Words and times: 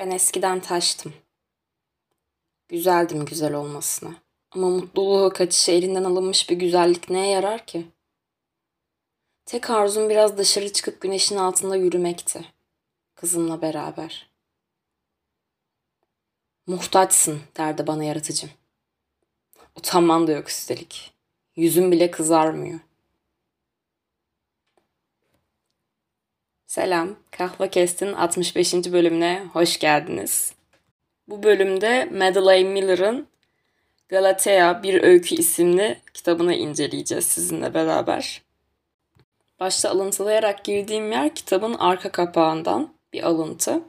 Ben 0.00 0.10
eskiden 0.10 0.60
taştım. 0.60 1.14
Güzeldim 2.68 3.24
güzel 3.24 3.54
olmasına. 3.54 4.14
Ama 4.50 4.68
mutluluğu 4.68 5.32
kaçışı 5.32 5.72
elinden 5.72 6.04
alınmış 6.04 6.50
bir 6.50 6.56
güzellik 6.56 7.10
neye 7.10 7.26
yarar 7.26 7.66
ki? 7.66 7.86
Tek 9.46 9.70
arzum 9.70 10.08
biraz 10.08 10.38
dışarı 10.38 10.72
çıkıp 10.72 11.00
güneşin 11.00 11.36
altında 11.36 11.76
yürümekti. 11.76 12.44
Kızımla 13.14 13.62
beraber. 13.62 14.30
Muhtaçsın 16.66 17.40
derdi 17.56 17.86
bana 17.86 18.04
yaratıcım. 18.04 18.50
Utanman 19.76 20.26
da 20.26 20.32
yok 20.32 20.48
üstelik. 20.48 21.14
Yüzüm 21.56 21.92
bile 21.92 22.10
kızarmıyor. 22.10 22.80
Selam, 26.70 27.16
Kahve 27.30 27.70
Kest'in 27.70 28.12
65. 28.12 28.74
bölümüne 28.74 29.42
hoş 29.52 29.78
geldiniz. 29.78 30.52
Bu 31.28 31.42
bölümde 31.42 32.08
Madeleine 32.12 32.68
Miller'ın 32.68 33.26
Galatea 34.08 34.82
Bir 34.82 35.02
Öykü 35.02 35.34
isimli 35.34 35.98
kitabını 36.14 36.54
inceleyeceğiz 36.54 37.26
sizinle 37.26 37.74
beraber. 37.74 38.42
Başta 39.60 39.90
alıntılayarak 39.90 40.64
girdiğim 40.64 41.12
yer 41.12 41.34
kitabın 41.34 41.74
arka 41.74 42.12
kapağından 42.12 42.94
bir 43.12 43.22
alıntı. 43.22 43.80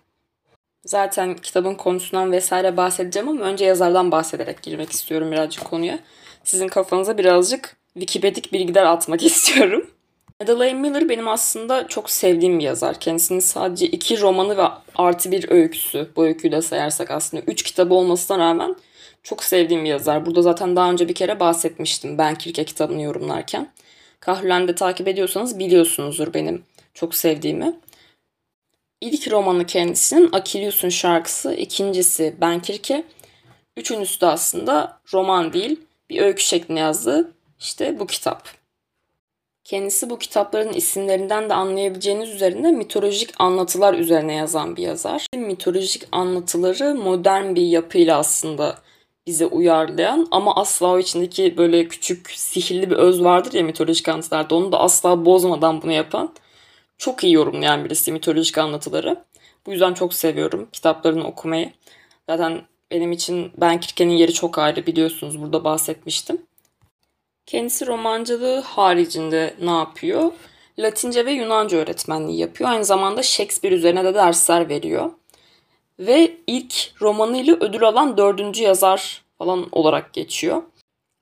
Zaten 0.86 1.36
kitabın 1.36 1.76
konusundan 1.76 2.32
vesaire 2.32 2.78
bahsedeceğim 2.78 3.30
ama 3.30 3.42
önce 3.42 3.66
yazardan 3.66 4.12
bahsederek 4.12 4.64
girmek 4.64 4.92
istiyorum 4.92 5.32
birazcık 5.32 5.66
konuya. 5.66 6.00
Sizin 6.44 6.68
kafanıza 6.68 7.18
birazcık 7.18 7.78
Wikipedik 7.94 8.54
bilgiler 8.54 8.86
atmak 8.86 9.24
istiyorum. 9.26 9.92
Madeleine 10.42 10.80
Miller 10.80 11.10
benim 11.10 11.28
aslında 11.28 11.88
çok 11.88 12.10
sevdiğim 12.10 12.60
bir 12.60 12.64
yazar. 12.64 13.00
Kendisinin 13.00 13.40
sadece 13.40 13.88
iki 13.88 14.22
romanı 14.22 14.58
ve 14.58 14.64
artı 14.96 15.32
bir 15.32 15.52
öyküsü. 15.52 16.10
Bu 16.16 16.26
öyküyü 16.26 16.52
de 16.52 16.62
sayarsak 16.62 17.12
aslında. 17.12 17.44
Üç 17.48 17.64
kitabı 17.64 17.94
olmasına 17.94 18.38
rağmen 18.38 18.76
çok 19.24 19.44
sevdiğim 19.44 19.84
bir 19.84 19.90
yazar. 19.90 20.26
Burada 20.26 20.42
zaten 20.42 20.76
daha 20.76 20.92
önce 20.92 21.08
bir 21.10 21.16
kere 21.16 21.40
bahsetmiştim 21.40 22.18
Ben 22.18 22.36
Kirke 22.36 22.66
kitabını 22.66 23.02
yorumlarken. 23.02 23.72
Kahrulen'de 24.20 24.76
takip 24.76 25.08
ediyorsanız 25.08 25.60
biliyorsunuzdur 25.60 26.34
benim 26.34 26.64
çok 26.94 27.16
sevdiğimi. 27.16 27.80
İlk 29.02 29.32
romanı 29.32 29.66
kendisinin 29.66 30.30
Akilius'un 30.32 30.90
şarkısı, 30.90 31.54
ikincisi 31.54 32.36
Ben 32.42 32.62
Kirke, 32.62 33.04
üçüncüsü 33.78 34.22
de 34.22 34.26
aslında 34.26 35.00
roman 35.14 35.54
değil 35.54 35.80
bir 36.10 36.22
öykü 36.22 36.44
şeklinde 36.44 36.80
yazdığı 36.80 37.32
işte 37.60 38.00
bu 38.00 38.08
kitap. 38.08 38.61
Kendisi 39.72 40.10
bu 40.10 40.20
kitapların 40.20 40.74
isimlerinden 40.74 41.50
de 41.50 41.54
anlayabileceğiniz 41.54 42.30
üzerinde 42.30 42.72
mitolojik 42.72 43.30
anlatılar 43.40 43.94
üzerine 43.94 44.36
yazan 44.36 44.76
bir 44.76 44.82
yazar. 44.82 45.26
Mitolojik 45.36 46.08
anlatıları 46.12 46.96
modern 46.96 47.56
bir 47.56 47.62
yapıyla 47.62 48.18
aslında 48.18 48.78
bize 49.28 49.46
uyarlayan 49.46 50.28
ama 50.32 50.56
asla 50.56 50.88
o 50.88 51.00
içindeki 51.00 51.58
böyle 51.58 51.88
küçük 51.88 52.30
sihirli 52.30 52.90
bir 52.90 52.96
öz 52.96 53.24
vardır 53.24 53.54
ya 53.54 53.64
mitolojik 53.64 54.10
anlatılarda 54.10 54.56
onu 54.56 54.72
da 54.72 54.80
asla 54.80 55.26
bozmadan 55.26 55.82
bunu 55.82 55.92
yapan 55.92 56.34
çok 56.98 57.24
iyi 57.24 57.34
yorumlayan 57.34 57.86
birisi 57.86 58.12
mitolojik 58.12 58.58
anlatıları. 58.58 59.24
Bu 59.66 59.72
yüzden 59.72 59.94
çok 59.94 60.14
seviyorum 60.14 60.70
kitaplarını 60.72 61.28
okumayı. 61.28 61.72
Zaten 62.30 62.62
benim 62.92 63.12
için 63.12 63.52
Ben 63.58 63.80
Kirke'nin 63.80 64.14
yeri 64.14 64.34
çok 64.34 64.58
ayrı 64.58 64.86
biliyorsunuz 64.86 65.42
burada 65.42 65.64
bahsetmiştim. 65.64 66.42
Kendisi 67.46 67.88
romancılığı 67.88 68.60
haricinde 68.60 69.56
ne 69.62 69.72
yapıyor? 69.72 70.32
Latince 70.80 71.26
ve 71.26 71.32
Yunanca 71.32 71.78
öğretmenliği 71.78 72.40
yapıyor. 72.40 72.70
Aynı 72.70 72.86
zamanda 72.86 73.24
Shakespeare 73.24 73.76
üzerine 73.76 74.04
de 74.04 74.14
dersler 74.14 74.70
veriyor. 74.70 75.12
Ve 76.00 76.38
ilk 76.48 76.94
romanıyla 77.02 77.56
ödül 77.56 77.84
alan 77.84 78.18
dördüncü 78.18 78.64
yazar 78.64 79.22
falan 79.38 79.68
olarak 79.72 80.14
geçiyor. 80.14 80.64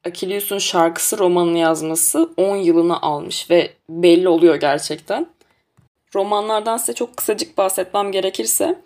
Akilius'un 0.05 0.57
şarkısı 0.57 1.17
romanını 1.17 1.57
yazması 1.57 2.29
10 2.37 2.55
yılını 2.55 3.01
almış 3.01 3.49
ve 3.49 3.73
belli 3.89 4.29
oluyor 4.29 4.55
gerçekten. 4.55 5.27
Romanlardan 6.15 6.77
size 6.77 6.93
çok 6.93 7.17
kısacık 7.17 7.57
bahsetmem 7.57 8.11
gerekirse 8.11 8.81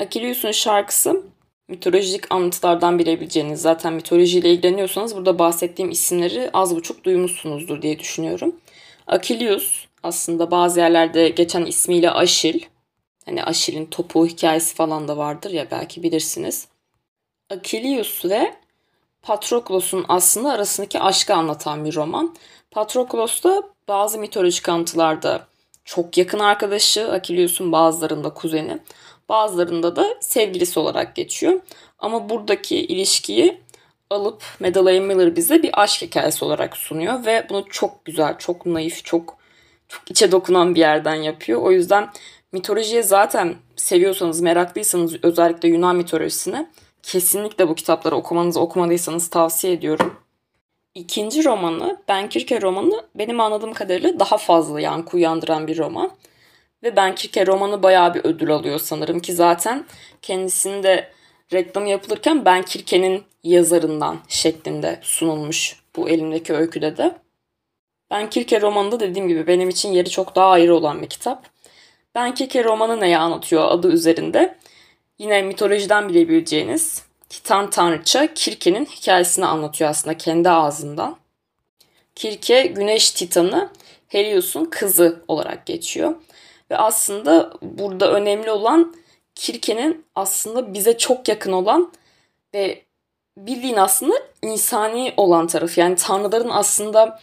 Akilius'un 0.00 0.52
şarkısı 0.52 1.22
mitolojik 1.68 2.32
anlatılardan 2.32 2.98
bilebileceğiniz 2.98 3.62
zaten 3.62 3.92
mitolojiyle 3.92 4.52
ilgileniyorsanız 4.52 5.16
burada 5.16 5.38
bahsettiğim 5.38 5.90
isimleri 5.90 6.50
az 6.52 6.76
buçuk 6.76 7.04
duymuşsunuzdur 7.04 7.82
diye 7.82 7.98
düşünüyorum. 7.98 8.56
Akilius 9.06 9.86
aslında 10.02 10.50
bazı 10.50 10.80
yerlerde 10.80 11.28
geçen 11.28 11.64
ismiyle 11.64 12.10
Aşil. 12.10 12.60
Hani 13.24 13.44
Aşil'in 13.44 13.86
topu 13.86 14.26
hikayesi 14.26 14.74
falan 14.74 15.08
da 15.08 15.16
vardır 15.16 15.50
ya 15.50 15.66
belki 15.70 16.02
bilirsiniz. 16.02 16.68
Akilius 17.50 18.24
ve 18.24 18.54
Patroklos'un 19.22 20.04
aslında 20.08 20.52
arasındaki 20.52 21.00
aşkı 21.00 21.34
anlatan 21.34 21.84
bir 21.84 21.94
roman. 21.94 22.36
Patroklos 22.70 23.42
da 23.42 23.62
bazı 23.88 24.18
mitolojik 24.18 24.68
anlatılarda 24.68 25.46
çok 25.84 26.18
yakın 26.18 26.38
arkadaşı, 26.38 27.12
Akilius'un 27.12 27.72
bazılarında 27.72 28.34
kuzeni. 28.34 28.78
Bazılarında 29.28 29.96
da 29.96 30.06
sevgilisi 30.20 30.80
olarak 30.80 31.16
geçiyor. 31.16 31.60
Ama 31.98 32.28
buradaki 32.28 32.76
ilişkiyi 32.76 33.60
alıp 34.10 34.42
Madeleine 34.60 35.06
Miller 35.06 35.36
bize 35.36 35.62
bir 35.62 35.82
aşk 35.82 36.02
hikayesi 36.02 36.44
olarak 36.44 36.76
sunuyor 36.76 37.26
ve 37.26 37.46
bunu 37.50 37.64
çok 37.70 38.04
güzel, 38.04 38.38
çok 38.38 38.66
naif, 38.66 39.04
çok 39.04 39.38
çok 39.88 40.10
içe 40.10 40.32
dokunan 40.32 40.74
bir 40.74 40.80
yerden 40.80 41.14
yapıyor. 41.14 41.62
O 41.62 41.72
yüzden 41.72 42.10
mitolojiye 42.52 43.02
zaten 43.02 43.54
seviyorsanız, 43.76 44.40
meraklıysanız 44.40 45.24
özellikle 45.24 45.68
Yunan 45.68 45.96
mitolojisine 45.96 46.70
kesinlikle 47.02 47.68
bu 47.68 47.74
kitapları 47.74 48.16
okumanızı 48.16 48.60
okumadıysanız 48.60 49.30
tavsiye 49.30 49.72
ediyorum. 49.72 50.16
İkinci 50.94 51.44
romanı, 51.44 52.02
Ben 52.08 52.28
Kirke 52.28 52.60
romanı 52.60 53.04
benim 53.14 53.40
anladığım 53.40 53.72
kadarıyla 53.72 54.20
daha 54.20 54.38
fazla 54.38 54.80
yankı 54.80 55.16
uyandıran 55.16 55.66
bir 55.66 55.78
roman. 55.78 56.10
Ve 56.82 56.96
Ben 56.96 57.14
Kirke 57.14 57.46
romanı 57.46 57.82
bayağı 57.82 58.14
bir 58.14 58.24
ödül 58.24 58.50
alıyor 58.50 58.78
sanırım 58.78 59.20
ki 59.20 59.32
zaten 59.32 59.84
kendisini 60.22 60.82
de 60.82 61.12
reklam 61.52 61.86
yapılırken 61.86 62.44
Ben 62.44 62.62
Kirke'nin 62.62 63.24
yazarından 63.44 64.18
şeklinde 64.28 64.98
sunulmuş 65.02 65.80
bu 65.96 66.08
elimdeki 66.08 66.54
öyküde 66.54 66.96
de. 66.96 67.16
Ben 68.10 68.30
Kirke 68.30 68.60
romanında 68.60 69.00
dediğim 69.00 69.28
gibi 69.28 69.46
benim 69.46 69.68
için 69.68 69.92
yeri 69.92 70.10
çok 70.10 70.36
daha 70.36 70.50
ayrı 70.50 70.74
olan 70.74 71.02
bir 71.02 71.08
kitap. 71.08 71.46
Ben 72.14 72.34
Kirke 72.34 72.64
romanı 72.64 73.00
neyi 73.00 73.18
anlatıyor 73.18 73.68
adı 73.70 73.88
üzerinde? 73.92 74.58
Yine 75.18 75.42
mitolojiden 75.42 76.08
bilebileceğiniz 76.08 77.02
Titan 77.28 77.70
tanrıça 77.70 78.34
Kirke'nin 78.34 78.84
hikayesini 78.84 79.46
anlatıyor 79.46 79.90
aslında 79.90 80.16
kendi 80.16 80.50
ağzından. 80.50 81.16
Kirke 82.14 82.62
güneş 82.62 83.10
titanı 83.10 83.70
Helios'un 84.08 84.64
kızı 84.64 85.22
olarak 85.28 85.66
geçiyor. 85.66 86.14
Ve 86.70 86.76
aslında 86.76 87.52
burada 87.62 88.12
önemli 88.12 88.50
olan 88.50 88.94
Kirke'nin 89.34 90.06
aslında 90.14 90.74
bize 90.74 90.98
çok 90.98 91.28
yakın 91.28 91.52
olan 91.52 91.92
ve 92.54 92.84
bildiğin 93.36 93.76
aslında 93.76 94.14
insani 94.42 95.14
olan 95.16 95.46
tarafı. 95.46 95.80
Yani 95.80 95.96
tanrıların 95.96 96.50
aslında 96.50 97.20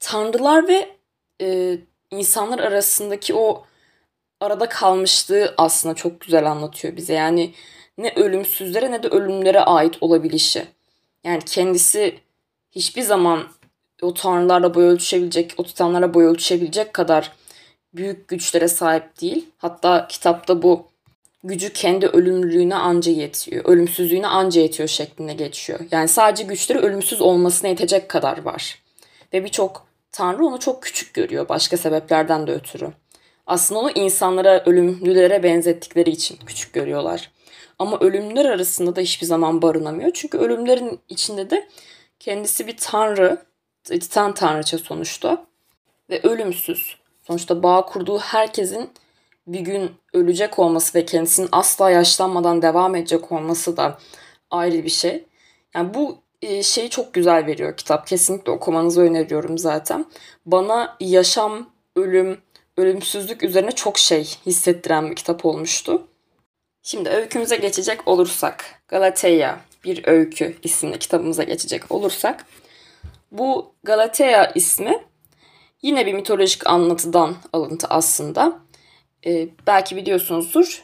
tanrılar 0.00 0.68
ve 0.68 0.96
e, 1.42 1.78
insanlar 2.10 2.58
arasındaki 2.58 3.34
o 3.34 3.64
arada 4.40 4.68
kalmışlığı 4.68 5.54
aslında 5.56 5.94
çok 5.94 6.20
güzel 6.20 6.50
anlatıyor 6.50 6.96
bize. 6.96 7.14
Yani 7.14 7.54
ne 7.98 8.12
ölümsüzlere 8.16 8.92
ne 8.92 9.02
de 9.02 9.08
ölümlere 9.08 9.60
ait 9.60 9.98
olabilişi. 10.00 10.66
Yani 11.24 11.40
kendisi 11.46 12.20
hiçbir 12.72 13.02
zaman 13.02 13.48
o 14.02 14.14
tanrılarla 14.14 14.74
boy 14.74 14.84
ölçüşebilecek, 14.84 15.54
o 15.56 15.64
titanlarla 15.64 16.14
boy 16.14 16.24
ölçüşebilecek 16.24 16.94
kadar 16.94 17.32
büyük 17.94 18.28
güçlere 18.28 18.68
sahip 18.68 19.20
değil. 19.20 19.48
Hatta 19.58 20.08
kitapta 20.08 20.62
bu 20.62 20.86
gücü 21.44 21.72
kendi 21.72 22.06
ölümlülüğüne 22.06 22.74
anca 22.74 23.12
yetiyor. 23.12 23.64
Ölümsüzlüğüne 23.64 24.26
anca 24.26 24.60
yetiyor 24.60 24.88
şeklinde 24.88 25.32
geçiyor. 25.32 25.80
Yani 25.90 26.08
sadece 26.08 26.42
güçleri 26.44 26.78
ölümsüz 26.78 27.20
olmasına 27.20 27.68
yetecek 27.68 28.08
kadar 28.08 28.42
var. 28.42 28.82
Ve 29.32 29.44
birçok 29.44 29.86
tanrı 30.12 30.44
onu 30.44 30.60
çok 30.60 30.82
küçük 30.82 31.14
görüyor 31.14 31.48
başka 31.48 31.76
sebeplerden 31.76 32.46
de 32.46 32.52
ötürü. 32.52 32.92
Aslında 33.46 33.80
onu 33.80 33.90
insanlara, 33.90 34.64
ölümlülere 34.64 35.42
benzettikleri 35.42 36.10
için 36.10 36.38
küçük 36.46 36.72
görüyorlar. 36.72 37.30
Ama 37.78 37.98
ölümler 38.00 38.44
arasında 38.44 38.96
da 38.96 39.00
hiçbir 39.00 39.26
zaman 39.26 39.62
barınamıyor. 39.62 40.10
Çünkü 40.14 40.38
ölümlerin 40.38 41.00
içinde 41.08 41.50
de 41.50 41.68
kendisi 42.18 42.66
bir 42.66 42.76
tanrı, 42.76 43.42
titan 43.84 44.34
tanrıça 44.34 44.78
sonuçta 44.78 45.46
ve 46.10 46.20
ölümsüz. 46.22 46.99
Sonuçta 47.30 47.62
bağ 47.62 47.86
kurduğu 47.86 48.18
herkesin 48.18 48.90
bir 49.46 49.60
gün 49.60 49.90
ölecek 50.12 50.58
olması 50.58 50.98
ve 50.98 51.04
kendisinin 51.04 51.48
asla 51.52 51.90
yaşlanmadan 51.90 52.62
devam 52.62 52.96
edecek 52.96 53.32
olması 53.32 53.76
da 53.76 53.98
ayrı 54.50 54.84
bir 54.84 54.90
şey. 54.90 55.24
Yani 55.74 55.94
bu 55.94 56.18
e, 56.42 56.62
şeyi 56.62 56.90
çok 56.90 57.14
güzel 57.14 57.46
veriyor 57.46 57.76
kitap. 57.76 58.06
Kesinlikle 58.06 58.52
okumanızı 58.52 59.00
öneriyorum 59.00 59.58
zaten. 59.58 60.06
Bana 60.46 60.96
yaşam, 61.00 61.70
ölüm, 61.96 62.40
ölümsüzlük 62.76 63.42
üzerine 63.42 63.72
çok 63.72 63.98
şey 63.98 64.24
hissettiren 64.46 65.10
bir 65.10 65.16
kitap 65.16 65.44
olmuştu. 65.44 66.06
Şimdi 66.82 67.08
öykümüze 67.08 67.56
geçecek 67.56 68.08
olursak, 68.08 68.64
Galateya 68.88 69.60
bir 69.84 70.06
öykü 70.06 70.56
isimli 70.62 70.98
kitabımıza 70.98 71.42
geçecek 71.42 71.92
olursak, 71.92 72.46
bu 73.32 73.74
Galateya 73.84 74.52
ismi 74.54 75.09
yine 75.82 76.06
bir 76.06 76.14
mitolojik 76.14 76.66
anlatıdan 76.66 77.36
alıntı 77.52 77.86
aslında. 77.86 78.58
Ee, 79.26 79.48
belki 79.66 79.96
biliyorsunuzdur. 79.96 80.82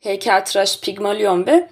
Heykeltıraş 0.00 0.80
Pigmalion 0.80 1.46
ve 1.46 1.70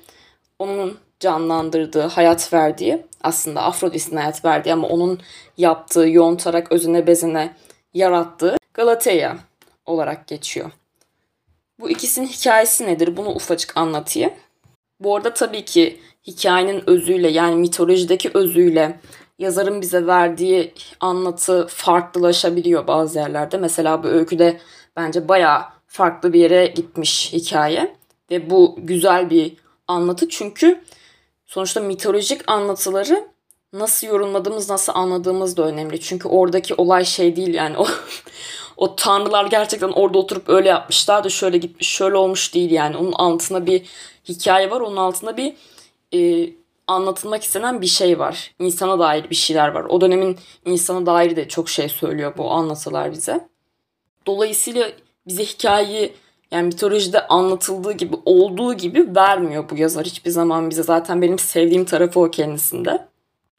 onun 0.58 0.98
canlandırdığı, 1.20 2.06
hayat 2.06 2.52
verdiği, 2.52 3.06
aslında 3.22 3.62
Afrodis'in 3.62 4.16
hayat 4.16 4.44
verdiği 4.44 4.72
ama 4.72 4.88
onun 4.88 5.20
yaptığı, 5.56 6.08
yontarak 6.08 6.72
özüne 6.72 7.06
bezine 7.06 7.56
yarattığı 7.94 8.56
Galateya 8.74 9.38
olarak 9.86 10.26
geçiyor. 10.26 10.70
Bu 11.80 11.90
ikisinin 11.90 12.26
hikayesi 12.26 12.86
nedir? 12.86 13.16
Bunu 13.16 13.28
ufacık 13.28 13.76
anlatayım. 13.76 14.32
Bu 15.00 15.16
arada 15.16 15.34
tabii 15.34 15.64
ki 15.64 16.00
hikayenin 16.26 16.90
özüyle 16.90 17.28
yani 17.30 17.54
mitolojideki 17.54 18.30
özüyle 18.34 19.00
yazarın 19.40 19.80
bize 19.80 20.06
verdiği 20.06 20.74
anlatı 21.00 21.66
farklılaşabiliyor 21.66 22.86
bazı 22.86 23.18
yerlerde. 23.18 23.56
Mesela 23.56 24.02
bu 24.02 24.08
öyküde 24.08 24.60
bence 24.96 25.28
bayağı 25.28 25.62
farklı 25.86 26.32
bir 26.32 26.40
yere 26.40 26.66
gitmiş 26.66 27.32
hikaye. 27.32 27.96
Ve 28.30 28.50
bu 28.50 28.76
güzel 28.78 29.30
bir 29.30 29.56
anlatı 29.88 30.28
çünkü 30.28 30.84
sonuçta 31.46 31.80
mitolojik 31.80 32.50
anlatıları 32.50 33.28
nasıl 33.72 34.06
yorumladığımız, 34.06 34.70
nasıl 34.70 34.92
anladığımız 34.96 35.56
da 35.56 35.62
önemli. 35.62 36.00
Çünkü 36.00 36.28
oradaki 36.28 36.74
olay 36.74 37.04
şey 37.04 37.36
değil 37.36 37.54
yani 37.54 37.76
o 37.78 37.86
o 38.76 38.96
tanrılar 38.96 39.46
gerçekten 39.46 39.88
orada 39.88 40.18
oturup 40.18 40.48
öyle 40.48 40.68
yapmışlar 40.68 41.24
da 41.24 41.28
şöyle 41.28 41.58
gitmiş, 41.58 41.88
şöyle 41.88 42.16
olmuş 42.16 42.54
değil 42.54 42.70
yani. 42.70 42.96
Onun 42.96 43.12
altında 43.12 43.66
bir 43.66 43.82
hikaye 44.28 44.70
var, 44.70 44.80
onun 44.80 44.96
altında 44.96 45.36
bir 45.36 45.54
e, 46.14 46.50
anlatılmak 46.90 47.42
istenen 47.42 47.80
bir 47.80 47.86
şey 47.86 48.18
var. 48.18 48.54
İnsana 48.58 48.98
dair 48.98 49.30
bir 49.30 49.34
şeyler 49.34 49.68
var. 49.68 49.84
O 49.84 50.00
dönemin 50.00 50.38
insana 50.64 51.06
dair 51.06 51.36
de 51.36 51.48
çok 51.48 51.68
şey 51.68 51.88
söylüyor 51.88 52.32
bu 52.38 52.50
anlatılar 52.50 53.12
bize. 53.12 53.48
Dolayısıyla 54.26 54.90
bize 55.26 55.44
hikayeyi 55.44 56.12
yani 56.50 56.66
mitolojide 56.66 57.26
anlatıldığı 57.26 57.92
gibi 57.92 58.16
olduğu 58.24 58.74
gibi 58.74 59.14
vermiyor 59.16 59.70
bu 59.70 59.76
yazar 59.76 60.06
hiçbir 60.06 60.30
zaman 60.30 60.70
bize. 60.70 60.82
Zaten 60.82 61.22
benim 61.22 61.38
sevdiğim 61.38 61.84
tarafı 61.84 62.20
o 62.20 62.30
kendisinde. 62.30 63.08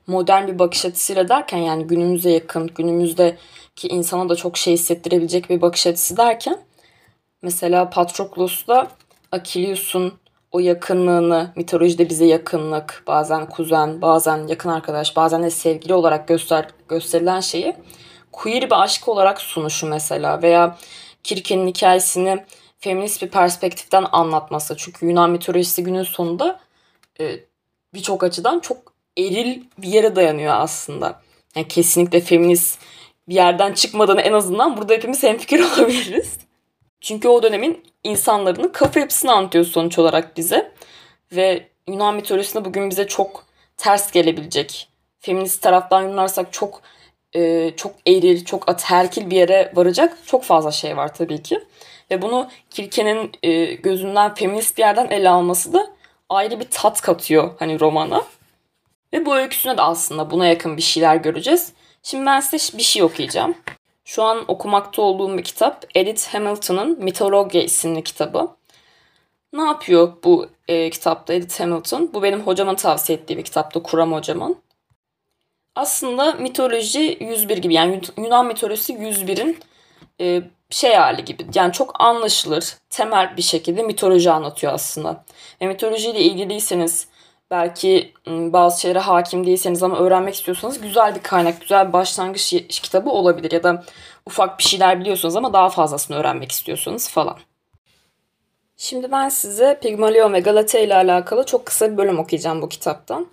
Modern 0.07 0.48
bir 0.48 0.60
bakış 0.60 0.86
açısıyla 0.86 1.30
derken 1.30 1.57
yani 1.57 1.88
günümüze 1.88 2.31
yakın, 2.31 2.68
günümüzdeki 2.68 3.88
insana 3.88 4.30
da 4.30 4.36
çok 4.36 4.57
şey 4.57 4.74
hissettirebilecek 4.74 5.50
bir 5.50 5.62
bakış 5.62 5.88
açısı 5.88 6.18
derken 6.18 6.57
mesela 7.42 7.89
Patroklos'ta 7.89 8.88
Akilius'un 9.31 10.13
o 10.51 10.59
yakınlığını, 10.59 11.51
mitolojide 11.56 12.09
bize 12.09 12.25
yakınlık, 12.25 13.03
bazen 13.07 13.50
kuzen, 13.50 14.01
bazen 14.01 14.48
yakın 14.48 14.69
arkadaş, 14.69 15.15
bazen 15.15 15.44
de 15.44 15.50
sevgili 15.50 15.94
olarak 15.94 16.27
göster 16.27 16.68
gösterilen 16.89 17.39
şeyi 17.39 17.75
queer 18.31 18.62
bir 18.62 18.83
aşk 18.83 19.07
olarak 19.07 19.42
sunuşu 19.42 19.88
mesela 19.88 20.42
veya 20.42 20.77
Kirke'nin 21.24 21.68
hikayesini 21.68 22.45
feminist 22.80 23.21
bir 23.21 23.30
perspektiften 23.30 24.06
anlatması. 24.12 24.77
Çünkü 24.77 25.06
Yunan 25.06 25.31
mitolojisi 25.31 25.83
günün 25.83 26.03
sonunda 26.03 26.59
e, 27.19 27.39
birçok 27.94 28.24
açıdan 28.24 28.59
çok 28.59 28.94
eril 29.18 29.62
bir 29.77 29.88
yere 29.88 30.15
dayanıyor 30.15 30.54
aslında. 30.54 31.21
Yani 31.56 31.68
kesinlikle 31.68 32.21
feminist 32.21 32.80
bir 33.27 33.36
yerden 33.36 33.74
çıkmadığını 33.74 34.21
en 34.21 34.33
azından 34.33 34.77
burada 34.77 34.94
hepimiz 34.94 35.24
hemfikir 35.24 35.59
olabiliriz. 35.77 36.38
Çünkü 37.01 37.27
o 37.27 37.44
dönemin 37.44 37.83
insanların 38.03 38.68
kafa 38.68 39.00
yapısını 39.00 39.33
anlatıyor 39.33 39.65
sonuç 39.65 40.00
olarak 40.00 40.38
bize. 40.38 40.71
Ve 41.31 41.68
Yunan 41.88 42.15
mitolojisinde 42.15 42.65
bugün 42.65 42.89
bize 42.89 43.07
çok 43.07 43.45
ters 43.77 44.12
gelebilecek. 44.12 44.89
Feminist 45.19 45.62
taraftan 45.62 46.01
yorumlarsak 46.01 46.53
çok 46.53 46.81
e, 47.33 47.71
çok 47.77 47.95
eril, 48.07 48.45
çok 48.45 48.69
aterkil 48.69 49.30
bir 49.30 49.36
yere 49.36 49.71
varacak 49.75 50.18
çok 50.25 50.44
fazla 50.44 50.71
şey 50.71 50.98
var 50.98 51.13
tabii 51.13 51.42
ki. 51.42 51.59
Ve 52.12 52.21
bunu 52.21 52.50
Kirke'nin 52.69 53.31
e, 53.44 53.74
gözünden 53.74 54.36
feminist 54.36 54.77
bir 54.77 54.81
yerden 54.81 55.07
ele 55.07 55.30
alması 55.30 55.74
da 55.74 55.88
ayrı 56.30 56.59
bir 56.59 56.68
tat 56.71 57.01
katıyor 57.01 57.51
hani 57.59 57.80
romana. 57.80 58.24
Ve 59.13 59.25
bu 59.25 59.36
öyküsüne 59.36 59.77
de 59.77 59.81
aslında 59.81 60.31
buna 60.31 60.47
yakın 60.47 60.77
bir 60.77 60.81
şeyler 60.81 61.15
göreceğiz. 61.15 61.74
Şimdi 62.04 62.25
ben 62.25 62.39
size 62.39 62.77
bir 62.77 62.83
şey 62.83 63.04
okuyacağım. 63.04 63.56
Şu 64.11 64.23
an 64.23 64.45
okumakta 64.47 65.01
olduğum 65.01 65.37
bir 65.37 65.43
kitap 65.43 65.85
Edith 65.95 66.27
Hamilton'ın 66.27 67.03
Mitologia 67.03 67.61
isimli 67.61 68.03
kitabı. 68.03 68.47
Ne 69.53 69.61
yapıyor 69.61 70.13
bu 70.23 70.49
e, 70.67 70.89
kitapta 70.89 71.33
Edith 71.33 71.59
Hamilton? 71.59 72.13
Bu 72.13 72.23
benim 72.23 72.41
hocamın 72.41 72.75
tavsiye 72.75 73.17
ettiği 73.17 73.37
bir 73.37 73.43
kitaptı, 73.43 73.83
Kuram 73.83 74.13
hocamın. 74.13 74.57
Aslında 75.75 76.31
mitoloji 76.31 77.17
101 77.21 77.57
gibi 77.57 77.73
yani 77.73 78.01
Yunan 78.17 78.45
mitolojisi 78.45 78.93
101'in 78.93 79.59
e, 80.21 80.41
şey 80.69 80.93
hali 80.93 81.25
gibi. 81.25 81.45
Yani 81.55 81.73
çok 81.73 82.01
anlaşılır, 82.01 82.77
temel 82.89 83.37
bir 83.37 83.41
şekilde 83.41 83.83
mitoloji 83.83 84.31
anlatıyor 84.31 84.73
aslında. 84.73 85.25
Ve 85.61 85.67
mitolojiyle 85.67 86.19
ilgiliyseniz 86.19 87.07
belki 87.51 88.13
bazı 88.27 88.81
şeylere 88.81 89.00
hakim 89.00 89.45
değilseniz 89.45 89.83
ama 89.83 89.98
öğrenmek 89.98 90.33
istiyorsanız 90.33 90.81
güzel 90.81 91.15
bir 91.15 91.24
kaynak, 91.24 91.62
güzel 91.62 91.88
bir 91.88 91.94
başlangıç 91.94 92.53
kitabı 92.81 93.09
olabilir. 93.09 93.51
Ya 93.51 93.63
da 93.63 93.83
ufak 94.25 94.59
bir 94.59 94.63
şeyler 94.63 95.00
biliyorsunuz 95.00 95.36
ama 95.36 95.53
daha 95.53 95.69
fazlasını 95.69 96.18
öğrenmek 96.18 96.51
istiyorsanız 96.51 97.09
falan. 97.09 97.38
Şimdi 98.77 99.12
ben 99.12 99.30
size 99.30 99.80
Pygmalion 99.81 100.33
ve 100.33 100.39
Galata 100.39 100.80
ile 100.80 100.95
alakalı 100.95 101.45
çok 101.45 101.65
kısa 101.65 101.92
bir 101.92 101.98
bölüm 101.98 102.19
okuyacağım 102.19 102.62
bu 102.62 102.69
kitaptan. 102.69 103.27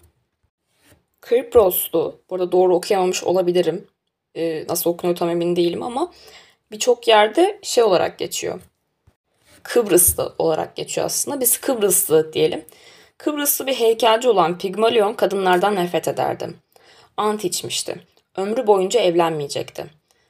Kriproslu, 1.21 2.21
burada 2.31 2.53
doğru 2.53 2.75
okuyamamış 2.75 3.25
olabilirim. 3.25 3.87
Ee, 4.35 4.65
nasıl 4.69 4.91
okunuyor 4.91 5.17
tam 5.17 5.31
emin 5.31 5.57
değilim 5.57 5.83
ama 5.83 6.13
birçok 6.71 7.09
yerde 7.09 7.59
şey 7.63 7.85
olarak 7.85 8.19
geçiyor. 8.19 8.61
Kıbrıslı 9.63 10.35
olarak 10.39 10.77
geçiyor 10.77 11.07
aslında. 11.07 11.41
Biz 11.41 11.59
Kıbrıslı 11.59 12.33
diyelim. 12.33 12.65
Kıbrıslı 13.19 13.67
bir 13.67 13.75
heykelci 13.75 14.29
olan 14.29 14.59
Pigmalion 14.59 15.15
kadınlardan 15.15 15.75
nefret 15.75 16.09
ederdi. 16.09 16.55
Ant 17.17 17.45
içmişti. 17.45 18.03
Ömrü 18.37 18.67
boyunca 18.67 19.01
evlenmeyecekti. 19.01 19.87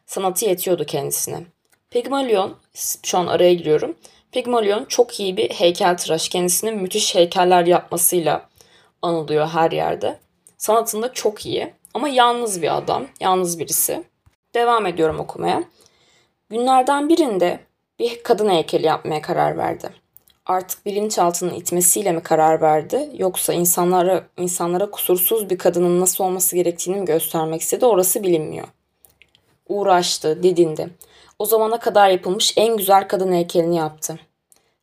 Sanatı 0.06 0.44
yetiyordu 0.44 0.84
kendisine. 0.84 1.42
Pigmalion, 1.90 2.56
şu 3.02 3.18
an 3.18 3.26
araya 3.26 3.54
giriyorum. 3.54 3.96
Pigmalion 4.32 4.84
çok 4.84 5.20
iyi 5.20 5.36
bir 5.36 5.50
heykeltıraş. 5.50 6.28
Kendisinin 6.28 6.76
müthiş 6.76 7.14
heykeller 7.14 7.66
yapmasıyla 7.66 8.48
anılıyor 9.02 9.48
her 9.48 9.70
yerde. 9.70 10.18
Sanatında 10.58 11.12
çok 11.12 11.46
iyi 11.46 11.72
ama 11.94 12.08
yalnız 12.08 12.62
bir 12.62 12.76
adam, 12.76 13.06
yalnız 13.20 13.58
birisi. 13.58 14.04
Devam 14.54 14.86
ediyorum 14.86 15.20
okumaya. 15.20 15.64
Günlerden 16.50 17.08
birinde 17.08 17.60
bir 17.98 18.22
kadın 18.22 18.50
heykeli 18.50 18.86
yapmaya 18.86 19.22
karar 19.22 19.56
verdi 19.56 19.90
artık 20.48 20.86
bilinçaltının 20.86 21.54
itmesiyle 21.54 22.12
mi 22.12 22.22
karar 22.22 22.60
verdi 22.60 23.10
yoksa 23.14 23.52
insanlara 23.52 24.24
insanlara 24.36 24.90
kusursuz 24.90 25.50
bir 25.50 25.58
kadının 25.58 26.00
nasıl 26.00 26.24
olması 26.24 26.56
gerektiğini 26.56 26.96
mi 26.96 27.04
göstermek 27.04 27.60
istedi 27.60 27.86
orası 27.86 28.22
bilinmiyor. 28.22 28.68
Uğraştı, 29.68 30.42
didindi. 30.42 30.90
O 31.38 31.46
zamana 31.46 31.78
kadar 31.78 32.08
yapılmış 32.08 32.54
en 32.56 32.76
güzel 32.76 33.08
kadın 33.08 33.32
heykelini 33.32 33.76
yaptı. 33.76 34.18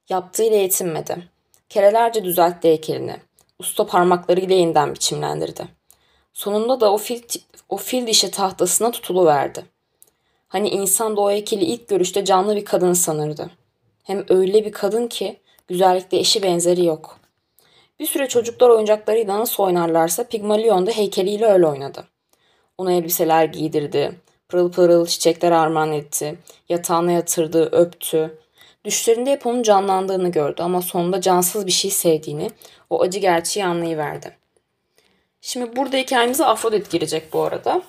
Yaptığıyla 0.09 0.57
yetinmedi. 0.57 1.27
Kerelerce 1.69 2.23
düzeltti 2.23 2.67
heykelini. 2.67 3.15
Usta 3.59 3.85
parmaklarıyla 3.85 4.55
yeniden 4.55 4.93
biçimlendirdi. 4.93 5.67
Sonunda 6.33 6.79
da 6.79 6.93
o 6.93 6.97
fil, 6.97 7.21
o 7.69 7.77
fil 7.77 8.07
dişi 8.07 8.31
tahtasına 8.31 8.91
tutuluverdi. 8.91 9.65
Hani 10.47 10.69
insan 10.69 11.17
da 11.17 11.21
o 11.21 11.31
heykeli 11.31 11.63
ilk 11.63 11.87
görüşte 11.87 12.25
canlı 12.25 12.55
bir 12.55 12.65
kadın 12.65 12.93
sanırdı. 12.93 13.49
Hem 14.03 14.25
öyle 14.29 14.65
bir 14.65 14.71
kadın 14.71 15.07
ki 15.07 15.39
Güzellikte 15.67 16.17
eşi 16.17 16.43
benzeri 16.43 16.85
yok. 16.85 17.19
Bir 17.99 18.05
süre 18.05 18.27
çocuklar 18.27 18.69
oyuncaklarıyla 18.69 19.39
nasıl 19.39 19.63
oynarlarsa 19.63 20.23
Pigmalion 20.23 20.87
da 20.87 20.91
heykeliyle 20.91 21.45
öyle 21.45 21.67
oynadı. 21.67 22.03
Ona 22.77 22.91
elbiseler 22.93 23.45
giydirdi, 23.45 24.19
pırıl 24.49 24.71
pırıl 24.71 25.05
çiçekler 25.05 25.51
armağan 25.51 25.91
etti, 25.91 26.35
yatağına 26.69 27.11
yatırdı, 27.11 27.69
öptü. 27.71 28.39
Düşlerinde 28.85 29.31
hep 29.31 29.45
onun 29.47 29.63
canlandığını 29.63 30.31
gördü 30.31 30.61
ama 30.63 30.81
sonunda 30.81 31.21
cansız 31.21 31.67
bir 31.67 31.71
şey 31.71 31.91
sevdiğini, 31.91 32.49
o 32.89 33.01
acı 33.01 33.19
gerçeği 33.19 33.65
anlayıverdi. 33.65 34.37
Şimdi 35.41 35.75
burada 35.75 35.97
hikayemize 35.97 36.45
Afrodit 36.45 36.91
girecek 36.91 37.33
bu 37.33 37.41
arada. 37.43 37.81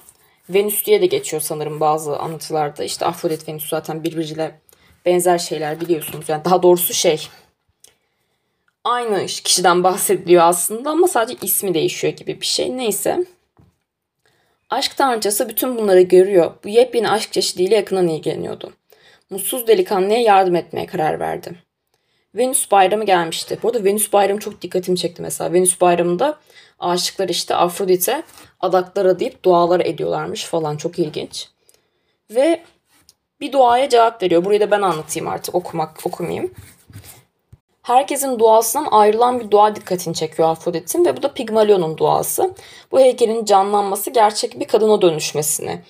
Venüs 0.48 0.86
diye 0.86 1.00
de 1.00 1.06
geçiyor 1.06 1.42
sanırım 1.42 1.80
bazı 1.80 2.18
anlatılarda. 2.18 2.84
İşte 2.84 3.06
Afrodit, 3.06 3.48
Venüs 3.48 3.68
zaten 3.68 4.04
birbiriyle 4.04 4.60
benzer 5.04 5.38
şeyler 5.38 5.80
biliyorsunuz. 5.80 6.28
Yani 6.28 6.44
daha 6.44 6.62
doğrusu 6.62 6.94
şey 6.94 7.28
aynı 8.86 9.26
kişiden 9.26 9.84
bahsediliyor 9.84 10.42
aslında 10.44 10.90
ama 10.90 11.08
sadece 11.08 11.38
ismi 11.46 11.74
değişiyor 11.74 12.12
gibi 12.12 12.40
bir 12.40 12.46
şey. 12.46 12.76
Neyse. 12.76 13.24
Aşk 14.70 14.96
tanrıçası 14.96 15.48
bütün 15.48 15.78
bunları 15.78 16.00
görüyor. 16.00 16.52
Bu 16.64 16.68
yepyeni 16.68 17.10
aşk 17.10 17.32
çeşidiyle 17.32 17.76
yakından 17.76 18.08
ilgileniyordu. 18.08 18.72
Mutsuz 19.30 19.66
delikanlıya 19.66 20.20
yardım 20.20 20.56
etmeye 20.56 20.86
karar 20.86 21.20
verdi. 21.20 21.50
Venüs 22.34 22.70
bayramı 22.70 23.04
gelmişti. 23.04 23.58
Bu 23.62 23.68
arada 23.68 23.84
Venüs 23.84 24.12
bayramı 24.12 24.40
çok 24.40 24.62
dikkatimi 24.62 24.98
çekti 24.98 25.22
mesela. 25.22 25.52
Venüs 25.52 25.80
bayramında 25.80 26.38
aşıklar 26.78 27.28
işte 27.28 27.54
Afrodite 27.54 28.22
adaklara 28.60 29.18
deyip 29.18 29.42
dualar 29.42 29.80
ediyorlarmış 29.80 30.44
falan 30.44 30.76
çok 30.76 30.98
ilginç. 30.98 31.48
Ve 32.30 32.62
bir 33.40 33.52
duaya 33.52 33.88
cevap 33.88 34.22
veriyor. 34.22 34.44
Burayı 34.44 34.60
da 34.60 34.70
ben 34.70 34.82
anlatayım 34.82 35.28
artık 35.28 35.54
okumak 35.54 36.06
okumayayım. 36.06 36.54
Herkesin 37.86 38.38
duasından 38.38 38.88
ayrılan 38.90 39.40
bir 39.40 39.50
dua 39.50 39.76
dikkatini 39.76 40.14
çekiyor 40.14 40.48
Afrodit'in 40.48 41.04
ve 41.04 41.16
bu 41.16 41.22
da 41.22 41.32
Pigmalion'un 41.34 41.98
duası. 41.98 42.54
Bu 42.92 43.00
heykelin 43.00 43.44
canlanması 43.44 44.10
gerçek 44.10 44.60
bir 44.60 44.64
kadına 44.64 45.02
dönüşmesini 45.02 45.82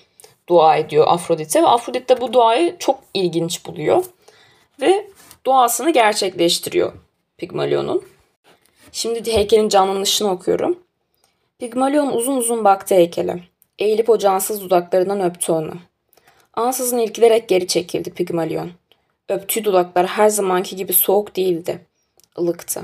dua 0.48 0.76
ediyor 0.76 1.04
Afrodit'e 1.08 1.62
ve 1.62 1.66
Afrodit 1.66 2.08
de 2.08 2.20
bu 2.20 2.32
duayı 2.32 2.76
çok 2.78 2.98
ilginç 3.14 3.66
buluyor 3.66 4.04
ve 4.80 5.10
duasını 5.46 5.90
gerçekleştiriyor 5.90 6.92
Pigmalion'un. 7.36 8.02
Şimdi 8.92 9.32
heykelin 9.32 9.68
canlanışını 9.68 10.30
okuyorum. 10.30 10.78
Pigmalion 11.58 12.12
uzun 12.12 12.36
uzun 12.36 12.64
baktı 12.64 12.94
heykele. 12.94 13.40
Eğilip 13.78 14.10
o 14.10 14.18
cansız 14.18 14.60
dudaklarından 14.60 15.20
öptü 15.20 15.52
onu. 15.52 15.74
Ansızın 16.54 16.98
irkilerek 16.98 17.48
geri 17.48 17.66
çekildi 17.66 18.10
Pigmalion. 18.10 18.70
Öptüğü 19.28 19.64
dudaklar 19.64 20.06
her 20.06 20.28
zamanki 20.28 20.76
gibi 20.76 20.92
soğuk 20.92 21.36
değildi. 21.36 21.86
Ilıktı. 22.38 22.82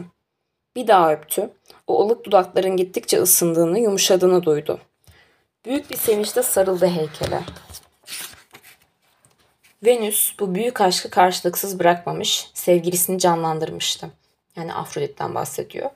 Bir 0.76 0.87
daha 0.87 1.12
öptü. 1.12 1.50
O 1.87 2.06
ılık 2.06 2.25
dudakların 2.25 2.76
gittikçe 2.76 3.22
ısındığını, 3.22 3.78
yumuşadığını 3.78 4.42
duydu. 4.42 4.80
Büyük 5.64 5.90
bir 5.90 5.96
sevinçle 5.96 6.42
sarıldı 6.42 6.87
heykele. 6.87 7.40
Venüs 9.84 10.38
bu 10.40 10.54
büyük 10.54 10.80
aşkı 10.80 11.11
karşılıksız 11.11 11.78
bırakmamış, 11.78 12.50
sevgilisini 12.54 13.18
canlandırmıştı. 13.18 14.11
Yani 14.56 14.75
Afrodit'ten 14.75 15.34
bahsediyor. 15.34 15.90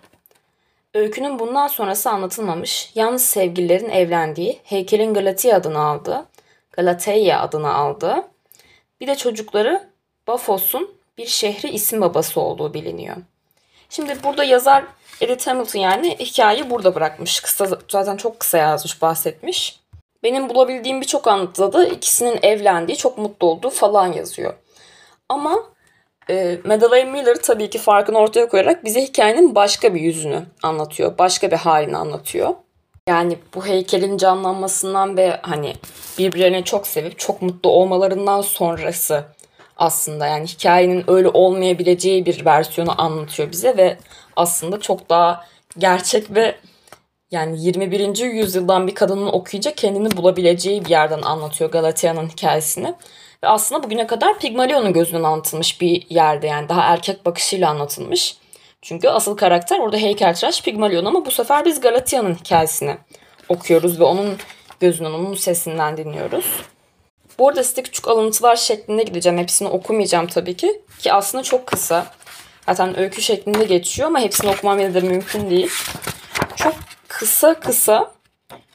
Öykünün 0.94 1.38
bundan 1.38 1.66
sonrası 1.66 2.10
anlatılmamış, 2.10 2.92
yalnız 2.94 3.24
sevgililerin 3.24 3.90
evlendiği, 3.90 4.60
heykelin 4.64 5.14
Galatia 5.14 5.56
adını 5.56 5.78
aldı, 5.78 6.26
Galateia 6.72 7.40
adını 7.40 7.74
aldı. 7.74 8.28
Bir 9.00 9.06
de 9.06 9.14
çocukları 9.14 9.88
Bafos'un 10.26 10.90
bir 11.18 11.26
şehri 11.26 11.68
isim 11.68 12.00
babası 12.00 12.40
olduğu 12.40 12.74
biliniyor. 12.74 13.16
Şimdi 13.90 14.22
burada 14.24 14.44
yazar 14.44 14.84
Edith 15.20 15.46
Hamilton 15.46 15.80
yani 15.80 16.16
hikayeyi 16.18 16.70
burada 16.70 16.94
bırakmış. 16.94 17.40
Kısa, 17.40 17.78
zaten 17.88 18.16
çok 18.16 18.40
kısa 18.40 18.58
yazmış, 18.58 19.02
bahsetmiş. 19.02 19.80
Benim 20.22 20.48
bulabildiğim 20.48 21.00
birçok 21.00 21.28
anlatıda 21.28 21.72
da 21.72 21.86
ikisinin 21.86 22.38
evlendiği, 22.42 22.98
çok 22.98 23.18
mutlu 23.18 23.46
olduğu 23.46 23.70
falan 23.70 24.12
yazıyor. 24.12 24.54
Ama 25.28 25.58
e, 26.30 26.58
Madeleine 26.64 27.10
Miller 27.10 27.36
tabii 27.42 27.70
ki 27.70 27.78
farkını 27.78 28.18
ortaya 28.18 28.48
koyarak 28.48 28.84
bize 28.84 29.02
hikayenin 29.02 29.54
başka 29.54 29.94
bir 29.94 30.00
yüzünü 30.00 30.42
anlatıyor. 30.62 31.18
Başka 31.18 31.50
bir 31.50 31.56
halini 31.56 31.96
anlatıyor. 31.96 32.54
Yani 33.08 33.38
bu 33.54 33.66
heykelin 33.66 34.16
canlanmasından 34.16 35.16
ve 35.16 35.40
hani 35.42 35.74
birbirlerini 36.18 36.64
çok 36.64 36.86
sevip 36.86 37.18
çok 37.18 37.42
mutlu 37.42 37.70
olmalarından 37.70 38.40
sonrası 38.40 39.24
aslında 39.76 40.26
yani 40.26 40.46
hikayenin 40.46 41.04
öyle 41.08 41.28
olmayabileceği 41.28 42.26
bir 42.26 42.44
versiyonu 42.44 43.02
anlatıyor 43.02 43.52
bize 43.52 43.76
ve 43.76 43.98
aslında 44.36 44.80
çok 44.80 45.10
daha 45.10 45.44
gerçek 45.78 46.34
ve 46.34 46.54
yani 47.30 47.64
21. 47.64 48.18
yüzyıldan 48.18 48.86
bir 48.86 48.94
kadının 48.94 49.26
okuyunca 49.26 49.74
kendini 49.74 50.16
bulabileceği 50.16 50.84
bir 50.84 50.90
yerden 50.90 51.22
anlatıyor 51.22 51.70
Galatia'nın 51.70 52.28
hikayesini. 52.28 52.94
Ve 53.44 53.48
aslında 53.48 53.82
bugüne 53.82 54.06
kadar 54.06 54.38
Pigmalion'un 54.38 54.92
gözünden 54.92 55.22
anlatılmış 55.22 55.80
bir 55.80 56.06
yerde 56.10 56.46
yani 56.46 56.68
daha 56.68 56.82
erkek 56.82 57.26
bakışıyla 57.26 57.70
anlatılmış. 57.70 58.36
Çünkü 58.82 59.08
asıl 59.08 59.36
karakter 59.36 59.78
orada 59.78 59.96
heykeltıraş 59.96 60.62
Pigmalion 60.62 61.04
ama 61.04 61.26
bu 61.26 61.30
sefer 61.30 61.64
biz 61.64 61.80
Galatia'nın 61.80 62.34
hikayesini 62.34 62.96
okuyoruz 63.48 64.00
ve 64.00 64.04
onun 64.04 64.36
gözünden, 64.80 65.12
onun 65.12 65.34
sesinden 65.34 65.96
dinliyoruz. 65.96 66.46
Bu 67.38 67.48
arada 67.48 67.64
size 67.64 67.82
küçük 67.82 68.08
alıntılar 68.08 68.56
şeklinde 68.56 69.02
gideceğim. 69.02 69.38
Hepsini 69.38 69.68
okumayacağım 69.68 70.26
tabii 70.26 70.56
ki. 70.56 70.82
Ki 70.98 71.12
aslında 71.12 71.44
çok 71.44 71.66
kısa. 71.66 72.06
Zaten 72.66 72.98
öykü 72.98 73.22
şeklinde 73.22 73.64
geçiyor 73.64 74.08
ama 74.08 74.20
hepsini 74.20 74.50
okumam 74.50 74.78
yine 74.78 74.94
de 74.94 75.00
mümkün 75.00 75.50
değil. 75.50 75.70
Çok 76.56 76.74
kısa 77.08 77.60
kısa 77.60 78.12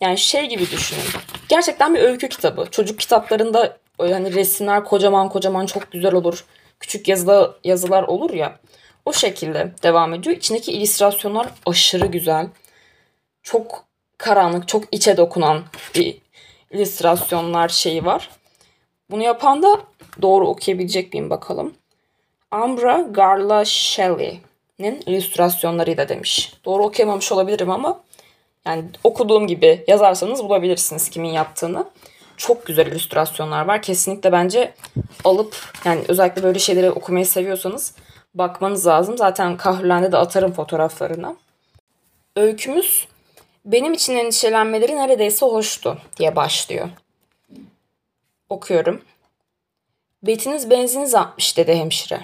yani 0.02 0.18
şey 0.18 0.46
gibi 0.46 0.72
düşünün. 0.72 1.04
Gerçekten 1.50 1.96
bir 1.96 2.00
öykü 2.00 2.30
kitabı. 2.30 2.66
Çocuk 2.72 3.00
kitaplarında 3.00 3.78
hani 4.00 4.34
resimler 4.34 4.84
kocaman 4.84 5.30
kocaman 5.30 5.66
çok 5.66 5.92
güzel 5.92 6.14
olur. 6.14 6.46
Küçük 6.80 7.08
yazılı, 7.08 7.60
yazılar 7.64 8.04
olur 8.04 8.34
ya. 8.34 8.60
O 9.06 9.14
şekilde 9.14 9.72
devam 9.84 10.14
ediyor. 10.14 10.36
İçindeki 10.36 10.72
illüstrasyonlar 10.72 11.48
aşırı 11.66 12.06
güzel. 12.06 12.48
Çok 13.44 13.86
karanlık, 14.18 14.68
çok 14.68 14.84
içe 14.92 15.18
dokunan 15.18 15.64
bir 15.96 16.18
illüstrasyonlar 16.72 17.70
şeyi 17.70 18.06
var. 18.06 18.30
Bunu 19.12 19.24
yapan 19.24 19.64
da 19.64 19.82
doğru 20.22 20.48
okuyabilecek 20.48 21.14
miyim 21.14 21.30
bakalım. 21.30 21.74
Ambra 22.52 23.02
Garla 23.12 23.66
Shelley'nin 23.66 25.04
illüstrasyonlarıyla 25.06 26.10
demiş. 26.10 26.54
Doğru 26.66 26.84
okuyamamış 26.84 27.32
olabilirim 27.32 27.70
ama 27.70 28.02
yani 28.66 28.84
okuduğum 29.04 29.48
gibi 29.48 29.84
yazarsanız 29.88 30.44
bulabilirsiniz 30.44 31.10
kimin 31.10 31.30
yaptığını. 31.30 31.86
Çok 32.38 32.66
güzel 32.66 32.88
illüstrasyonlar 32.88 33.66
var. 33.66 33.82
Kesinlikle 33.82 34.32
bence 34.32 34.74
alıp 35.24 35.56
yani 35.86 36.02
özellikle 36.08 36.44
böyle 36.44 36.60
şeyleri 36.60 36.92
okumayı 36.92 37.26
seviyorsanız 37.26 37.96
bakmanız 38.36 38.88
lazım. 38.88 39.18
Zaten 39.18 39.58
Kahrülen'de 39.58 40.12
de 40.12 40.18
atarım 40.18 40.52
fotoğraflarını. 40.52 41.36
Öykümüz 42.36 43.08
benim 43.66 43.94
için 43.94 44.16
endişelenmeleri 44.16 44.96
neredeyse 44.96 45.46
hoştu 45.46 45.98
diye 46.18 46.36
başlıyor. 46.36 46.90
Okuyorum. 48.52 49.02
Betiniz 50.24 50.70
benziniz 50.70 51.16
atmış 51.16 51.58
dedi 51.58 51.76
hemşire. 51.76 52.22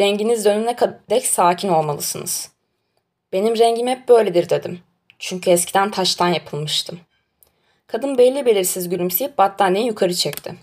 Renginiz 0.00 0.44
dönene 0.44 0.76
kadar 0.76 1.20
sakin 1.20 1.68
olmalısınız. 1.68 2.52
Benim 3.32 3.58
rengim 3.58 3.86
hep 3.86 4.08
böyledir 4.08 4.50
dedim. 4.50 4.80
Çünkü 5.18 5.50
eskiden 5.50 5.90
taştan 5.90 6.28
yapılmıştım. 6.28 7.00
Kadın 7.86 8.18
belli 8.18 8.46
belirsiz 8.46 8.88
gülümseyip 8.88 9.38
battaniyeyi 9.38 9.88
yukarı 9.88 10.14
çekti. 10.14 10.54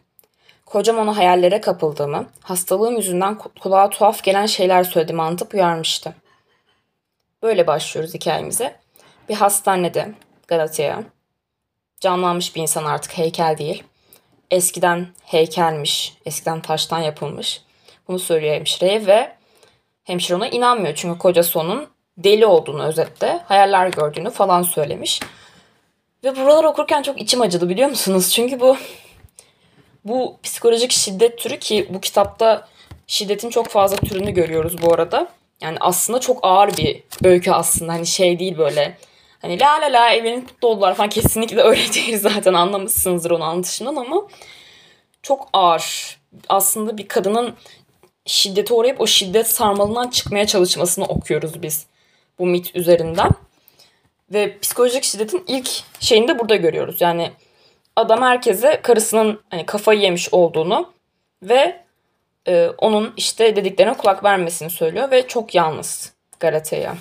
Kocam 0.66 0.98
ona 0.98 1.18
hayallere 1.18 1.62
kapıldığımı, 1.62 2.30
hastalığım 2.42 2.98
yüzünden 2.98 3.38
kulağa 3.38 3.90
tuhaf 3.90 4.24
gelen 4.24 4.46
şeyler 4.46 4.84
söylediğimi 4.84 5.22
anlatıp 5.22 5.54
uyarmıştı. 5.54 6.16
Böyle 7.44 7.68
başlıyoruz 7.68 8.14
hikayemize. 8.14 8.80
Bir 9.30 9.36
hastanede, 9.36 10.14
Galata'ya. 10.48 11.04
Canlanmış 12.00 12.56
bir 12.56 12.62
insan 12.62 12.86
artık 12.86 13.18
heykel 13.18 13.58
değil. 13.58 13.84
Eskiden 14.52 15.08
heykelmiş, 15.24 16.14
eskiden 16.26 16.62
taştan 16.62 17.00
yapılmış. 17.00 17.62
Bunu 18.08 18.20
söylüyor 18.20 18.56
hemşireye 18.56 19.08
ve 19.08 19.36
hemşire 20.04 20.36
ona 20.36 20.48
inanmıyor. 20.48 20.96
Çünkü 20.96 21.20
kocası 21.20 21.60
onun 21.60 21.88
deli 22.18 22.46
olduğunu 22.46 22.84
özetle, 22.84 23.40
hayaller 23.46 23.88
gördüğünü 23.88 24.30
falan 24.30 24.62
söylemiş. 24.62 25.20
Ve 26.24 26.36
buraları 26.36 26.68
okurken 26.68 27.02
çok 27.02 27.22
içim 27.22 27.42
acıdı 27.42 27.70
biliyor 27.70 27.90
musunuz? 27.90 28.32
Çünkü 28.34 28.60
bu 28.60 28.78
bu 30.06 30.38
psikolojik 30.44 30.92
şiddet 30.92 31.40
türü 31.40 31.60
ki 31.60 31.88
bu 31.90 32.02
kitapta 32.02 32.68
şiddetin 33.08 33.50
çok 33.50 33.68
fazla 33.68 33.98
türünü 33.98 34.32
görüyoruz 34.32 34.82
bu 34.82 34.94
arada. 34.94 35.28
Yani 35.62 35.78
aslında 35.80 36.20
çok 36.20 36.40
ağır 36.42 36.78
bir 36.78 37.04
öykü 37.24 37.52
aslında. 37.52 37.94
Hani 37.94 38.08
şey 38.08 38.40
değil 38.40 38.58
böyle. 38.58 38.98
Hani 39.42 39.60
la 39.60 39.82
la 39.82 39.94
la 39.94 40.10
evlenin 40.10 40.42
kutlu 40.42 40.68
oldular 40.68 40.96
falan 40.96 41.10
kesinlikle 41.10 41.62
öyle 41.62 41.82
değil 41.94 42.20
zaten 42.20 42.54
anlamışsınızdır 42.54 43.32
onu 43.32 43.44
anlatışından 43.44 43.96
ama 43.96 44.28
çok 45.24 45.50
ağır. 45.54 46.18
Aslında 46.50 46.98
bir 46.98 47.08
kadının 47.08 47.56
şiddete 48.26 48.74
uğrayıp 48.74 49.02
o 49.02 49.08
şiddet 49.08 49.48
sarmalından 49.48 50.10
çıkmaya 50.10 50.48
çalışmasını 50.48 51.06
okuyoruz 51.06 51.62
biz 51.62 51.86
bu 52.40 52.46
mit 52.46 52.76
üzerinden. 52.76 53.30
Ve 54.34 54.60
psikolojik 54.60 55.04
şiddetin 55.04 55.44
ilk 55.48 55.70
şeyini 56.00 56.28
de 56.28 56.40
burada 56.40 56.56
görüyoruz. 56.56 57.02
Yani 57.02 57.32
adam 57.96 58.22
herkese 58.22 58.80
karısının 58.82 59.42
hani 59.50 59.66
kafayı 59.66 60.00
yemiş 60.00 60.34
olduğunu 60.34 60.90
ve 61.44 61.82
e, 62.48 62.70
onun 62.78 63.14
işte 63.18 63.56
dediklerine 63.56 63.94
kulak 63.94 64.24
vermesini 64.24 64.70
söylüyor 64.70 65.12
ve 65.12 65.28
çok 65.28 65.56
yalnız 65.56 66.14
Galatea'ya. 66.40 66.96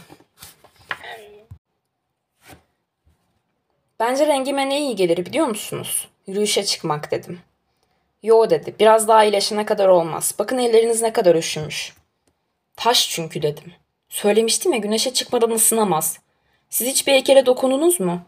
Bence 4.00 4.26
rengime 4.26 4.69
ne 4.69 4.81
iyi 4.81 4.97
gelir 4.97 5.26
biliyor 5.26 5.47
musunuz? 5.47 6.09
Yürüyüşe 6.26 6.64
çıkmak 6.64 7.11
dedim. 7.11 7.40
Yo 8.23 8.50
dedi. 8.50 8.75
Biraz 8.81 9.09
daha 9.09 9.25
iyileşene 9.25 9.64
kadar 9.67 9.88
olmaz. 9.88 10.35
Bakın 10.38 10.59
elleriniz 10.59 11.02
ne 11.02 11.12
kadar 11.12 11.35
üşümüş. 11.35 11.95
Taş 12.76 13.11
çünkü 13.11 13.43
dedim. 13.43 13.73
Söylemiştim 14.09 14.73
ya 14.73 14.78
güneşe 14.78 15.12
çıkmadan 15.12 15.50
ısınamaz. 15.50 16.19
Siz 16.71 16.88
hiç 16.88 17.07
bir 17.07 17.12
heykele 17.12 17.47
dokundunuz 17.47 18.00
mu? 18.00 18.21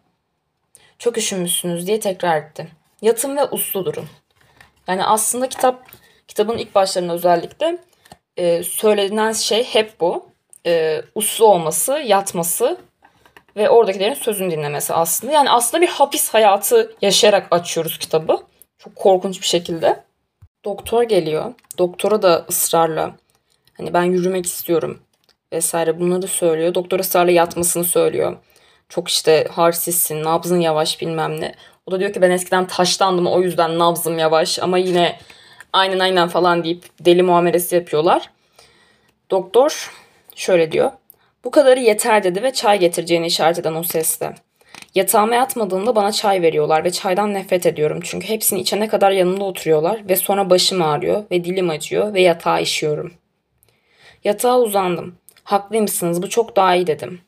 Çok 0.99 1.19
üşümüşsünüz 1.19 1.87
diye 1.87 2.01
tekrar 2.01 2.37
etti. 2.37 2.69
Yatın 3.03 3.37
ve 3.37 3.45
uslu 3.45 3.85
durun. 3.85 4.07
Yani 4.89 5.05
aslında 5.05 5.49
kitap 5.49 5.87
kitabın 6.29 6.59
ilk 6.59 6.75
başlarında 6.75 7.13
özellikle 7.13 7.79
e, 8.37 8.63
söylenen 8.63 9.33
şey 9.33 9.65
hep 9.65 10.01
bu. 10.01 10.27
E, 10.67 11.03
uslu 11.15 11.47
olması, 11.47 11.93
yatması 11.93 12.77
ve 13.57 13.71
oradakilerin 13.71 14.15
sözünü 14.15 14.51
dinlemesi 14.51 14.95
aslında. 14.95 15.33
Yani 15.33 15.51
aslında 15.51 15.83
bir 15.83 15.89
hapis 15.89 16.35
hayatı 16.35 16.95
yaşayarak 17.03 17.47
açıyoruz 17.51 17.99
kitabı. 17.99 18.39
Çok 18.79 18.97
korkunç 18.97 19.41
bir 19.43 19.47
şekilde. 19.47 20.05
Doktor 20.65 21.03
geliyor. 21.03 21.55
Doktora 21.79 22.23
da 22.23 22.47
ısrarla 22.49 23.17
hani 23.77 23.95
ben 23.95 24.03
yürümek 24.03 24.47
istiyorum 24.47 25.01
vesaire 25.53 26.01
bunları 26.01 26.29
söylüyor. 26.29 26.75
Doktor 26.75 27.01
ısrarla 27.01 27.31
yatmasını 27.31 27.85
söylüyor. 27.85 28.37
Çok 28.89 29.09
işte 29.09 29.47
harsizsin, 29.51 30.25
nabzın 30.25 30.61
yavaş 30.61 31.01
bilmem 31.01 31.41
ne. 31.41 31.55
O 31.87 31.93
da 31.93 32.01
diyor 32.01 32.13
ki 32.13 32.23
ben 32.23 32.31
eskiden 32.31 32.67
taşlandım 32.67 33.27
o 33.27 33.41
yüzden 33.41 33.79
nabzım 33.79 34.19
yavaş 34.19 34.59
ama 34.59 34.79
yine 34.79 35.19
aynen 35.73 35.99
aynen 35.99 36.29
falan 36.29 36.65
deyip 36.65 36.85
deli 37.01 37.23
muamelesi 37.23 37.75
yapıyorlar. 37.75 38.31
Doktor 39.31 39.93
şöyle 40.37 40.73
diyor. 40.73 40.93
Bu 41.45 41.51
kadarı 41.51 41.81
yeter 41.81 42.25
dedi 42.25 42.43
ve 42.43 42.53
çay 42.53 42.79
getireceğini 42.79 43.27
işaret 43.27 43.59
eden 43.59 43.75
o 43.75 43.83
sesle. 43.83 44.35
Yatağıma 44.95 45.35
yatmadığımda 45.35 45.97
bana 45.97 46.13
çay 46.13 46.43
veriyorlar 46.43 46.85
ve 46.85 46.91
çaydan 46.91 47.35
nefret 47.35 47.67
ediyorum. 47.67 48.01
Çünkü 48.03 48.29
hepsini 48.29 48.61
içene 48.61 48.89
kadar 48.89 49.11
yanımda 49.11 49.45
oturuyorlar 49.45 50.09
ve 50.09 50.17
sonra 50.17 50.51
başım 50.51 50.83
ağrıyor 50.83 51.25
ve 51.31 51.45
dilim 51.45 51.71
acıyor 51.71 52.15
ve 52.15 52.21
yatağa 52.21 52.61
işiyorum. 52.61 53.13
Yatağa 54.25 54.61
uzandım. 54.61 55.15
Haklıymışsınız 55.45 56.23
bu 56.23 56.29
çok 56.29 56.57
daha 56.57 56.75
iyi 56.75 56.87
dedim. 56.87 57.21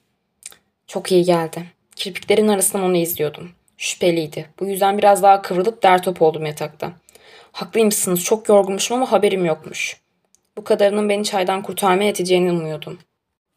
Çok 0.86 1.12
iyi 1.12 1.24
geldi. 1.24 1.64
Kirpiklerin 1.96 2.48
arasından 2.48 2.84
onu 2.84 2.96
izliyordum. 2.96 3.50
Şüpheliydi. 3.76 4.46
Bu 4.60 4.66
yüzden 4.66 4.98
biraz 4.98 5.22
daha 5.22 5.42
kıvrılıp 5.42 5.82
dertop 5.82 6.22
oldum 6.22 6.46
yatakta. 6.46 6.92
Haklıymışsınız 7.52 8.24
çok 8.24 8.48
yorgunmuşum 8.48 8.96
ama 8.96 9.12
haberim 9.12 9.44
yokmuş. 9.44 10.00
Bu 10.56 10.64
kadarının 10.64 11.08
beni 11.08 11.24
çaydan 11.24 11.62
kurtarmaya 11.62 12.06
yeteceğini 12.06 12.52
umuyordum. 12.52 12.98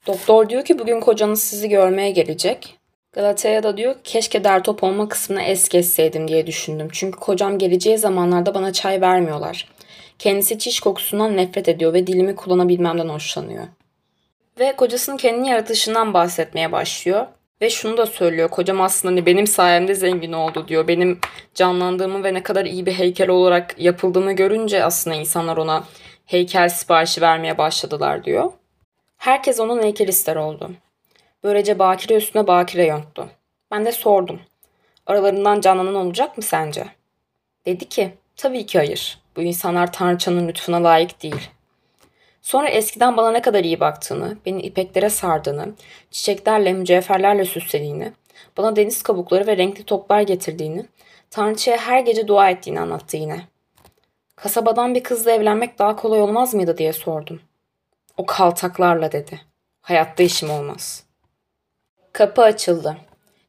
Doktor 0.08 0.50
diyor 0.50 0.66
ki 0.66 0.80
bugün 0.80 1.00
kocanız 1.00 1.44
sizi 1.44 1.70
görmeye 1.70 2.12
gelecek. 2.12 2.78
Galata'ya 3.14 3.64
da 3.64 3.78
diyor 3.78 3.96
keşke 4.04 4.44
dertop 4.44 4.84
olma 4.84 5.10
kısmına 5.10 5.42
es 5.42 5.70
geçseydim 5.70 6.28
diye 6.28 6.48
düşündüm. 6.48 6.88
Çünkü 6.92 7.20
kocam 7.20 7.58
geleceği 7.58 7.98
zamanlarda 7.98 8.54
bana 8.54 8.74
çay 8.74 9.02
vermiyorlar. 9.02 9.68
Kendisi 10.20 10.60
çiş 10.60 10.80
kokusundan 10.80 11.38
nefret 11.38 11.70
ediyor 11.70 11.94
ve 11.94 12.08
dilimi 12.08 12.36
kullanabilmemden 12.36 13.10
hoşlanıyor. 13.10 13.64
Ve 14.60 14.76
kocasının 14.76 15.18
kendi 15.18 15.50
yaratışından 15.50 16.14
bahsetmeye 16.14 16.72
başlıyor. 16.72 17.28
Ve 17.62 17.70
şunu 17.70 17.98
da 17.98 18.06
söylüyor. 18.06 18.50
Kocam 18.50 18.82
aslında 18.82 19.12
hani 19.12 19.26
benim 19.26 19.48
sayemde 19.48 19.96
zengin 19.96 20.34
oldu 20.34 20.68
diyor. 20.68 20.88
Benim 20.88 21.20
canlandığımı 21.56 22.24
ve 22.24 22.34
ne 22.34 22.44
kadar 22.44 22.66
iyi 22.66 22.86
bir 22.86 22.94
heykel 22.94 23.30
olarak 23.30 23.76
yapıldığını 23.80 24.34
görünce 24.34 24.84
aslında 24.84 25.16
insanlar 25.16 25.58
ona 25.58 25.84
heykel 26.26 26.70
siparişi 26.70 27.22
vermeye 27.22 27.58
başladılar 27.58 28.24
diyor. 28.24 28.52
Herkes 29.18 29.60
onun 29.60 29.84
heykel 29.84 30.08
ister 30.08 30.36
oldu. 30.36 30.72
Böylece 31.44 31.80
bakire 31.80 32.16
üstüne 32.16 32.48
bakire 32.48 32.86
yonttu. 32.86 33.30
Ben 33.72 33.86
de 33.86 33.92
sordum. 33.92 34.40
Aralarından 35.06 35.62
canlanan 35.62 35.96
olacak 35.96 36.38
mı 36.38 36.44
sence? 36.44 36.86
Dedi 37.66 37.90
ki, 37.90 38.14
tabii 38.36 38.66
ki 38.66 38.78
hayır. 38.78 39.20
Bu 39.36 39.42
insanlar 39.42 39.94
Tanrıçanın 39.94 40.48
lütfuna 40.48 40.84
layık 40.84 41.24
değil. 41.24 41.50
Sonra 42.42 42.70
eskiden 42.70 43.18
bana 43.18 43.32
ne 43.32 43.42
kadar 43.42 43.64
iyi 43.64 43.80
baktığını, 43.80 44.38
beni 44.46 44.62
ipeklere 44.62 45.10
sardığını, 45.10 45.74
çiçeklerle, 46.12 46.74
mücevherlerle 46.74 47.46
süslediğini, 47.46 48.14
bana 48.58 48.76
deniz 48.76 49.04
kabukları 49.04 49.48
ve 49.48 49.58
renkli 49.58 49.84
toplar 49.84 50.22
getirdiğini, 50.22 50.86
Tanrıçaya 51.30 51.78
her 51.78 52.00
gece 52.00 52.28
dua 52.28 52.50
ettiğini 52.50 52.80
anlattı 52.80 53.18
yine. 53.18 53.42
Kasabadan 54.36 54.96
bir 54.96 55.04
kızla 55.04 55.32
evlenmek 55.32 55.80
daha 55.80 55.96
kolay 55.96 56.22
olmaz 56.22 56.54
mıydı 56.54 56.78
diye 56.78 56.94
sordum. 56.94 57.40
O 58.18 58.26
kaltaklarla 58.26 59.12
dedi. 59.12 59.42
Hayatta 59.82 60.24
işim 60.24 60.50
olmaz. 60.50 61.04
Kapı 62.14 62.42
açıldı. 62.42 62.98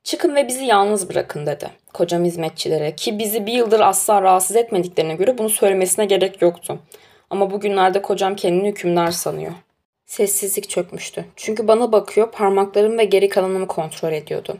Çıkın 0.04 0.34
ve 0.34 0.48
bizi 0.48 0.64
yalnız 0.64 1.08
bırakın 1.08 1.46
dedi. 1.46 1.70
Kocam 1.94 2.24
hizmetçilere 2.24 2.96
ki 2.96 3.18
bizi 3.18 3.46
bir 3.46 3.52
yıldır 3.52 3.80
asla 3.80 4.22
rahatsız 4.22 4.56
etmediklerine 4.56 5.14
göre 5.14 5.38
bunu 5.38 5.48
söylemesine 5.48 6.04
gerek 6.04 6.42
yoktu. 6.42 6.78
Ama 7.30 7.50
bugünlerde 7.50 8.02
kocam 8.02 8.36
kendini 8.36 8.68
hükümdar 8.68 9.10
sanıyor. 9.10 9.52
Sessizlik 10.06 10.68
çökmüştü. 10.68 11.24
Çünkü 11.36 11.68
bana 11.68 11.92
bakıyor, 11.92 12.32
parmaklarım 12.32 12.98
ve 12.98 13.04
geri 13.04 13.28
kalanımı 13.28 13.66
kontrol 13.66 14.12
ediyordu. 14.12 14.58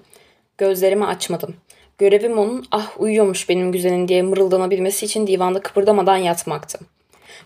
Gözlerimi 0.59 1.07
açmadım. 1.07 1.57
Görevim 1.99 2.38
onun 2.38 2.66
ah 2.71 3.01
uyuyormuş 3.01 3.49
benim 3.49 3.73
güzelim 3.73 4.09
diye 4.09 4.23
mırıldanabilmesi 4.23 5.07
için 5.07 5.27
divanda 5.27 5.61
kıpırdamadan 5.61 6.16
yatmaktı. 6.16 6.79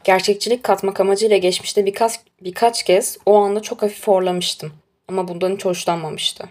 Gerçekçilik 0.05 0.63
katmak 0.63 1.01
amacıyla 1.01 1.37
geçmişte 1.37 1.87
birkaç, 1.87 2.13
birkaç 2.41 2.83
kez 2.83 3.19
o 3.27 3.37
anda 3.37 3.61
çok 3.61 3.83
hafif 3.83 4.07
horlamıştım. 4.07 4.73
Ama 5.09 5.29
bundan 5.29 5.55
hiç 5.55 5.65
hoşlanmamıştı. 5.65 6.45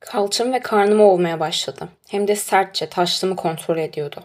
Kalçım 0.00 0.52
ve 0.52 0.60
karnımı 0.60 1.04
ovmaya 1.04 1.40
başladı. 1.40 1.88
Hem 2.08 2.28
de 2.28 2.36
sertçe 2.36 2.88
taşlığımı 2.88 3.36
kontrol 3.36 3.78
ediyordu. 3.78 4.22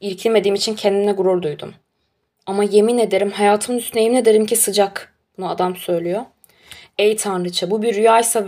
İrkilmediğim 0.00 0.54
için 0.54 0.74
kendine 0.74 1.12
gurur 1.12 1.42
duydum. 1.42 1.74
Ama 2.46 2.64
yemin 2.64 2.98
ederim 2.98 3.30
hayatımın 3.30 3.78
üstüne 3.78 4.02
yemin 4.02 4.16
ederim 4.16 4.46
ki 4.46 4.56
sıcak. 4.56 5.14
Bunu 5.38 5.50
adam 5.50 5.76
söylüyor. 5.76 6.22
Ey 6.98 7.16
tanrıça 7.16 7.70
bu 7.70 7.82
bir 7.82 7.94
rüyaysa 7.94 8.44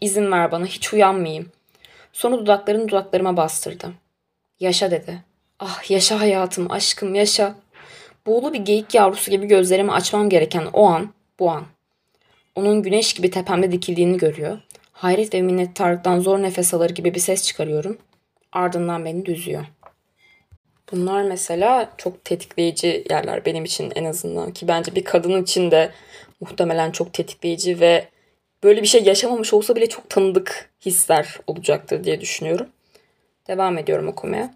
izin 0.00 0.32
ver 0.32 0.52
bana 0.52 0.66
hiç 0.66 0.94
uyanmayayım. 0.94 1.52
Sonra 2.12 2.38
dudaklarını 2.38 2.88
dudaklarıma 2.88 3.36
bastırdı. 3.36 3.92
Yaşa 4.60 4.90
dedi. 4.90 5.22
Ah 5.58 5.90
yaşa 5.90 6.20
hayatım 6.20 6.70
aşkım 6.70 7.14
yaşa. 7.14 7.54
Buğulu 8.26 8.52
bir 8.52 8.58
geyik 8.58 8.94
yavrusu 8.94 9.30
gibi 9.30 9.46
gözlerimi 9.46 9.92
açmam 9.92 10.28
gereken 10.28 10.66
o 10.72 10.86
an, 10.86 11.10
bu 11.38 11.50
an. 11.50 11.64
Onun 12.54 12.82
güneş 12.82 13.12
gibi 13.12 13.30
tepemde 13.30 13.72
dikildiğini 13.72 14.16
görüyor. 14.16 14.58
Hayret 14.92 15.34
ve 15.34 15.42
minnettarlıktan 15.42 16.20
zor 16.20 16.42
nefes 16.42 16.74
alır 16.74 16.90
gibi 16.90 17.14
bir 17.14 17.20
ses 17.20 17.46
çıkarıyorum. 17.46 17.98
Ardından 18.52 19.04
beni 19.04 19.26
düzüyor. 19.26 19.64
Bunlar 20.92 21.22
mesela 21.22 21.92
çok 21.96 22.24
tetikleyici 22.24 23.04
yerler 23.10 23.44
benim 23.44 23.64
için 23.64 23.92
en 23.94 24.04
azından 24.04 24.52
ki 24.52 24.68
bence 24.68 24.94
bir 24.94 25.04
kadın 25.04 25.42
için 25.42 25.70
de 25.70 25.90
muhtemelen 26.40 26.90
çok 26.90 27.12
tetikleyici 27.12 27.80
ve 27.80 28.08
böyle 28.62 28.82
bir 28.82 28.86
şey 28.86 29.04
yaşamamış 29.04 29.54
olsa 29.54 29.76
bile 29.76 29.88
çok 29.88 30.10
tanıdık 30.10 30.70
hisler 30.86 31.38
olacaktır 31.46 32.04
diye 32.04 32.20
düşünüyorum. 32.20 32.68
Devam 33.48 33.78
ediyorum 33.78 34.08
okumaya. 34.08 34.54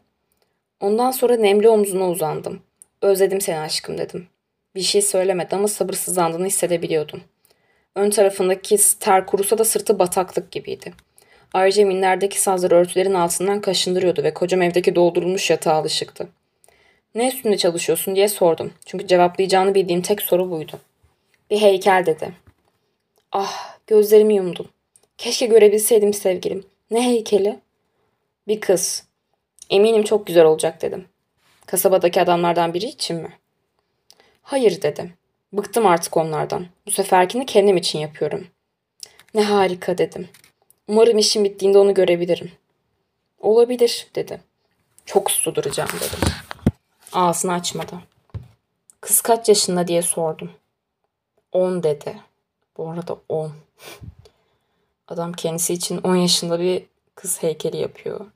Ondan 0.80 1.10
sonra 1.10 1.36
nemli 1.36 1.68
omzuna 1.68 2.10
uzandım. 2.10 2.62
Özledim 3.04 3.40
seni 3.40 3.58
aşkım 3.58 3.98
dedim. 3.98 4.26
Bir 4.74 4.80
şey 4.80 5.02
söylemedi 5.02 5.56
ama 5.56 5.68
sabırsızlandığını 5.68 6.46
hissedebiliyordum. 6.46 7.20
Ön 7.94 8.10
tarafındaki 8.10 8.76
ter 9.00 9.26
kurusa 9.26 9.58
da 9.58 9.64
sırtı 9.64 9.98
bataklık 9.98 10.50
gibiydi. 10.50 10.92
Ayrıca 11.52 11.86
minlerdeki 11.86 12.40
sazları 12.40 12.74
örtülerin 12.74 13.14
altından 13.14 13.60
kaşındırıyordu 13.60 14.22
ve 14.22 14.34
kocam 14.34 14.62
evdeki 14.62 14.94
doldurulmuş 14.94 15.50
yatağa 15.50 15.72
alışıktı. 15.72 16.28
Ne 17.14 17.28
üstünde 17.28 17.56
çalışıyorsun 17.56 18.16
diye 18.16 18.28
sordum. 18.28 18.72
Çünkü 18.86 19.06
cevaplayacağını 19.06 19.74
bildiğim 19.74 20.02
tek 20.02 20.22
soru 20.22 20.50
buydu. 20.50 20.80
Bir 21.50 21.60
heykel 21.60 22.06
dedi. 22.06 22.32
Ah 23.32 23.78
gözlerimi 23.86 24.34
yumdum. 24.34 24.68
Keşke 25.18 25.46
görebilseydim 25.46 26.14
sevgilim. 26.14 26.64
Ne 26.90 27.06
heykeli? 27.06 27.58
Bir 28.48 28.60
kız. 28.60 29.04
Eminim 29.70 30.02
çok 30.02 30.26
güzel 30.26 30.44
olacak 30.44 30.82
dedim. 30.82 31.04
Kasabadaki 31.66 32.20
adamlardan 32.20 32.74
biri 32.74 32.86
için 32.86 33.16
mi? 33.16 33.38
Hayır 34.42 34.82
dedim. 34.82 35.12
Bıktım 35.52 35.86
artık 35.86 36.16
onlardan. 36.16 36.66
Bu 36.86 36.90
seferkini 36.90 37.46
kendim 37.46 37.76
için 37.76 37.98
yapıyorum. 37.98 38.46
Ne 39.34 39.44
harika 39.44 39.98
dedim. 39.98 40.28
Umarım 40.88 41.18
işim 41.18 41.44
bittiğinde 41.44 41.78
onu 41.78 41.94
görebilirim. 41.94 42.52
Olabilir 43.38 44.06
dedi. 44.14 44.40
Çok 45.06 45.30
uslu 45.30 45.54
duracağım 45.54 45.90
dedim. 45.96 46.34
Ağzını 47.12 47.52
açmadı. 47.52 48.00
Kız 49.00 49.20
kaç 49.20 49.48
yaşında 49.48 49.88
diye 49.88 50.02
sordum. 50.02 50.50
On 51.52 51.82
dedi. 51.82 52.16
Bu 52.76 52.88
arada 52.90 53.16
on. 53.28 53.52
Adam 55.08 55.32
kendisi 55.32 55.72
için 55.74 55.98
on 55.98 56.16
yaşında 56.16 56.60
bir 56.60 56.86
kız 57.14 57.42
heykeli 57.42 57.76
yapıyor. 57.76 58.26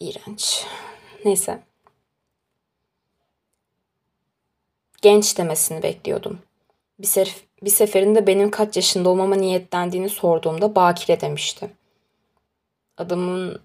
İğrenç. 0.00 0.66
Neyse. 1.24 1.62
Genç 5.02 5.38
demesini 5.38 5.82
bekliyordum. 5.82 6.38
Bir, 6.98 7.06
sef 7.06 7.44
bir 7.62 7.70
seferinde 7.70 8.26
benim 8.26 8.50
kaç 8.50 8.76
yaşında 8.76 9.08
olmama 9.08 9.34
niyetlendiğini 9.34 10.08
sorduğumda 10.08 10.74
bakire 10.74 11.20
demişti. 11.20 11.70
Adamın 12.96 13.62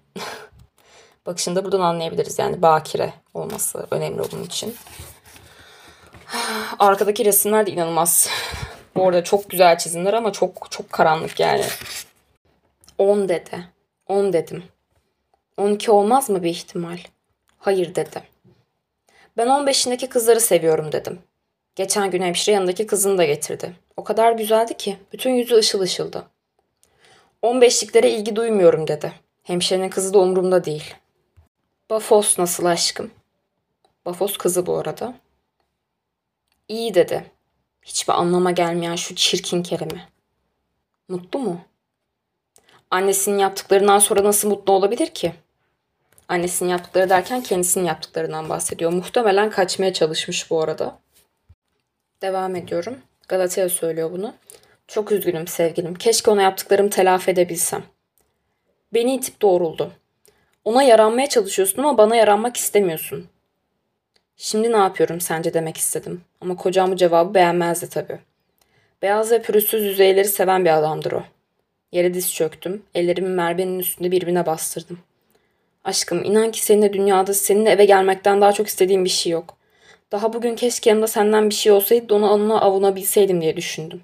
bakışında 1.26 1.64
buradan 1.64 1.80
anlayabiliriz 1.80 2.38
yani 2.38 2.62
bakire 2.62 3.12
olması 3.34 3.86
önemli 3.90 4.22
onun 4.22 4.44
için. 4.44 4.76
Arkadaki 6.78 7.24
resimler 7.24 7.66
de 7.66 7.70
inanılmaz. 7.70 8.28
Bu 8.96 9.08
arada 9.08 9.24
çok 9.24 9.50
güzel 9.50 9.78
çizimler 9.78 10.12
ama 10.12 10.32
çok 10.32 10.70
çok 10.70 10.92
karanlık 10.92 11.40
yani. 11.40 11.64
10 12.98 13.28
dedi. 13.28 13.68
10 14.06 14.32
dedim. 14.32 14.64
12 15.60 15.90
olmaz 15.90 16.30
mı 16.30 16.42
bir 16.42 16.50
ihtimal? 16.50 16.98
Hayır 17.58 17.94
dedi. 17.94 18.22
Ben 19.36 19.46
15'indeki 19.46 20.08
kızları 20.08 20.40
seviyorum 20.40 20.92
dedim. 20.92 21.18
Geçen 21.74 22.10
gün 22.10 22.22
hemşire 22.22 22.54
yanındaki 22.54 22.86
kızını 22.86 23.18
da 23.18 23.24
getirdi. 23.24 23.76
O 23.96 24.04
kadar 24.04 24.32
güzeldi 24.32 24.76
ki 24.76 24.96
bütün 25.12 25.30
yüzü 25.30 25.54
ışıl 25.54 25.80
ışıldı. 25.80 26.26
15'liklere 27.42 28.06
ilgi 28.06 28.36
duymuyorum 28.36 28.88
dedi. 28.88 29.12
Hemşirenin 29.42 29.88
kızı 29.88 30.14
da 30.14 30.18
umurumda 30.18 30.64
değil. 30.64 30.94
Bafos 31.90 32.38
nasıl 32.38 32.64
aşkım? 32.64 33.10
Bafos 34.06 34.36
kızı 34.36 34.66
bu 34.66 34.76
arada. 34.76 35.14
İyi 36.68 36.94
dedi. 36.94 37.30
Hiçbir 37.82 38.12
anlama 38.12 38.50
gelmeyen 38.50 38.96
şu 38.96 39.14
çirkin 39.14 39.62
kelime. 39.62 40.08
Mutlu 41.08 41.38
mu? 41.38 41.60
Annesinin 42.90 43.38
yaptıklarından 43.38 43.98
sonra 43.98 44.24
nasıl 44.24 44.48
mutlu 44.48 44.72
olabilir 44.72 45.06
ki? 45.06 45.32
Annesinin 46.30 46.70
yaptıkları 46.70 47.10
derken 47.10 47.42
kendisinin 47.42 47.84
yaptıklarından 47.84 48.48
bahsediyor. 48.48 48.92
Muhtemelen 48.92 49.50
kaçmaya 49.50 49.92
çalışmış 49.92 50.50
bu 50.50 50.62
arada. 50.62 50.98
Devam 52.22 52.56
ediyorum. 52.56 52.98
Galata'ya 53.28 53.68
söylüyor 53.68 54.12
bunu. 54.12 54.34
Çok 54.88 55.12
üzgünüm 55.12 55.46
sevgilim. 55.46 55.94
Keşke 55.94 56.30
ona 56.30 56.42
yaptıklarımı 56.42 56.90
telafi 56.90 57.30
edebilsem. 57.30 57.82
Beni 58.94 59.14
itip 59.14 59.42
doğruldu. 59.42 59.92
Ona 60.64 60.82
yaranmaya 60.82 61.28
çalışıyorsun 61.28 61.82
ama 61.82 61.98
bana 61.98 62.16
yaranmak 62.16 62.56
istemiyorsun. 62.56 63.28
Şimdi 64.36 64.72
ne 64.72 64.76
yapıyorum 64.76 65.20
sence 65.20 65.54
demek 65.54 65.76
istedim. 65.76 66.22
Ama 66.40 66.56
kocam 66.56 66.92
bu 66.92 66.96
cevabı 66.96 67.34
beğenmezdi 67.34 67.88
tabii. 67.88 68.18
Beyaz 69.02 69.32
ve 69.32 69.42
pürüzsüz 69.42 69.84
yüzeyleri 69.84 70.28
seven 70.28 70.64
bir 70.64 70.78
adamdır 70.78 71.12
o. 71.12 71.22
Yere 71.92 72.14
diz 72.14 72.34
çöktüm. 72.34 72.82
Ellerimi 72.94 73.28
merbenin 73.28 73.78
üstünde 73.78 74.10
birbirine 74.10 74.46
bastırdım. 74.46 74.98
Aşkım 75.84 76.24
inan 76.24 76.50
ki 76.50 76.64
seninle 76.64 76.92
dünyada 76.92 77.34
seninle 77.34 77.70
eve 77.70 77.84
gelmekten 77.84 78.40
daha 78.40 78.52
çok 78.52 78.66
istediğim 78.66 79.04
bir 79.04 79.10
şey 79.10 79.32
yok. 79.32 79.56
Daha 80.12 80.32
bugün 80.32 80.56
keşke 80.56 80.90
yanımda 80.90 81.06
senden 81.06 81.50
bir 81.50 81.54
şey 81.54 81.72
olsaydı 81.72 82.08
da 82.08 82.14
onu 82.14 82.30
onunla 82.30 82.60
avunabilseydim 82.60 83.40
diye 83.40 83.56
düşündüm. 83.56 84.02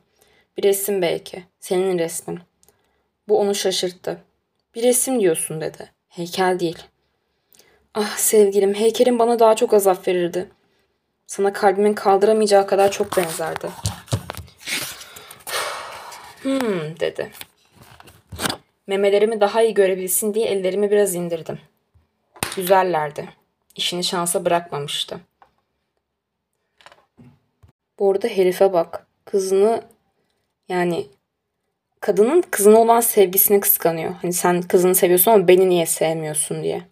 Bir 0.56 0.62
resim 0.62 1.02
belki. 1.02 1.44
Senin 1.60 1.98
resmin. 1.98 2.40
Bu 3.28 3.38
onu 3.38 3.54
şaşırttı. 3.54 4.18
Bir 4.74 4.82
resim 4.82 5.20
diyorsun 5.20 5.60
dedi. 5.60 5.90
Heykel 6.08 6.60
değil. 6.60 6.78
Ah 7.94 8.16
sevgilim 8.16 8.74
heykelin 8.74 9.18
bana 9.18 9.38
daha 9.38 9.56
çok 9.56 9.74
azap 9.74 10.08
verirdi. 10.08 10.48
Sana 11.26 11.52
kalbimin 11.52 11.94
kaldıramayacağı 11.94 12.66
kadar 12.66 12.90
çok 12.90 13.16
benzerdi. 13.16 13.68
Hmm 16.42 17.00
dedi. 17.00 17.30
Memelerimi 18.86 19.40
daha 19.40 19.62
iyi 19.62 19.74
görebilsin 19.74 20.34
diye 20.34 20.46
ellerimi 20.46 20.90
biraz 20.90 21.14
indirdim. 21.14 21.58
Güzellerdi. 22.56 23.28
İşini 23.74 24.04
şansa 24.04 24.44
bırakmamıştı. 24.44 25.20
Bu 27.98 28.10
arada 28.10 28.28
herife 28.28 28.72
bak. 28.72 29.06
Kızını 29.24 29.82
yani 30.68 31.06
kadının 32.00 32.42
kızına 32.50 32.78
olan 32.78 33.00
sevgisini 33.00 33.60
kıskanıyor. 33.60 34.14
Hani 34.22 34.32
sen 34.32 34.62
kızını 34.62 34.94
seviyorsun 34.94 35.30
ama 35.30 35.48
beni 35.48 35.68
niye 35.68 35.86
sevmiyorsun 35.86 36.62
diye. 36.62 36.82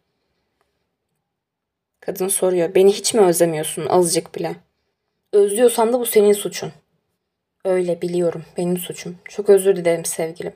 Kadın 2.00 2.28
soruyor. 2.28 2.74
Beni 2.74 2.92
hiç 2.92 3.14
mi 3.14 3.20
özlemiyorsun 3.20 3.86
azıcık 3.86 4.34
bile? 4.34 4.56
Özlüyorsan 5.32 5.92
da 5.92 6.00
bu 6.00 6.06
senin 6.06 6.32
suçun. 6.32 6.72
Öyle 7.64 8.02
biliyorum. 8.02 8.44
Benim 8.56 8.78
suçum. 8.78 9.18
Çok 9.28 9.50
özür 9.50 9.76
dilerim 9.76 10.04
sevgilim. 10.04 10.52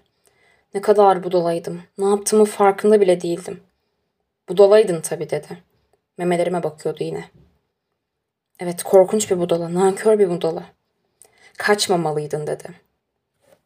Ne 0.74 0.80
kadar 0.80 1.22
budalaydım. 1.22 1.82
Ne 1.98 2.04
yaptığımı 2.08 2.44
farkında 2.44 3.00
bile 3.00 3.20
değildim. 3.20 3.60
Budalaydın 4.48 5.00
tabii 5.00 5.30
dedi. 5.30 5.62
Memelerime 6.18 6.62
bakıyordu 6.62 7.04
yine. 7.04 7.24
Evet 8.60 8.82
korkunç 8.82 9.30
bir 9.30 9.38
budala, 9.38 9.74
nankör 9.74 10.18
bir 10.18 10.30
budala. 10.30 10.62
Kaçmamalıydın 11.58 12.46
dedi. 12.46 12.68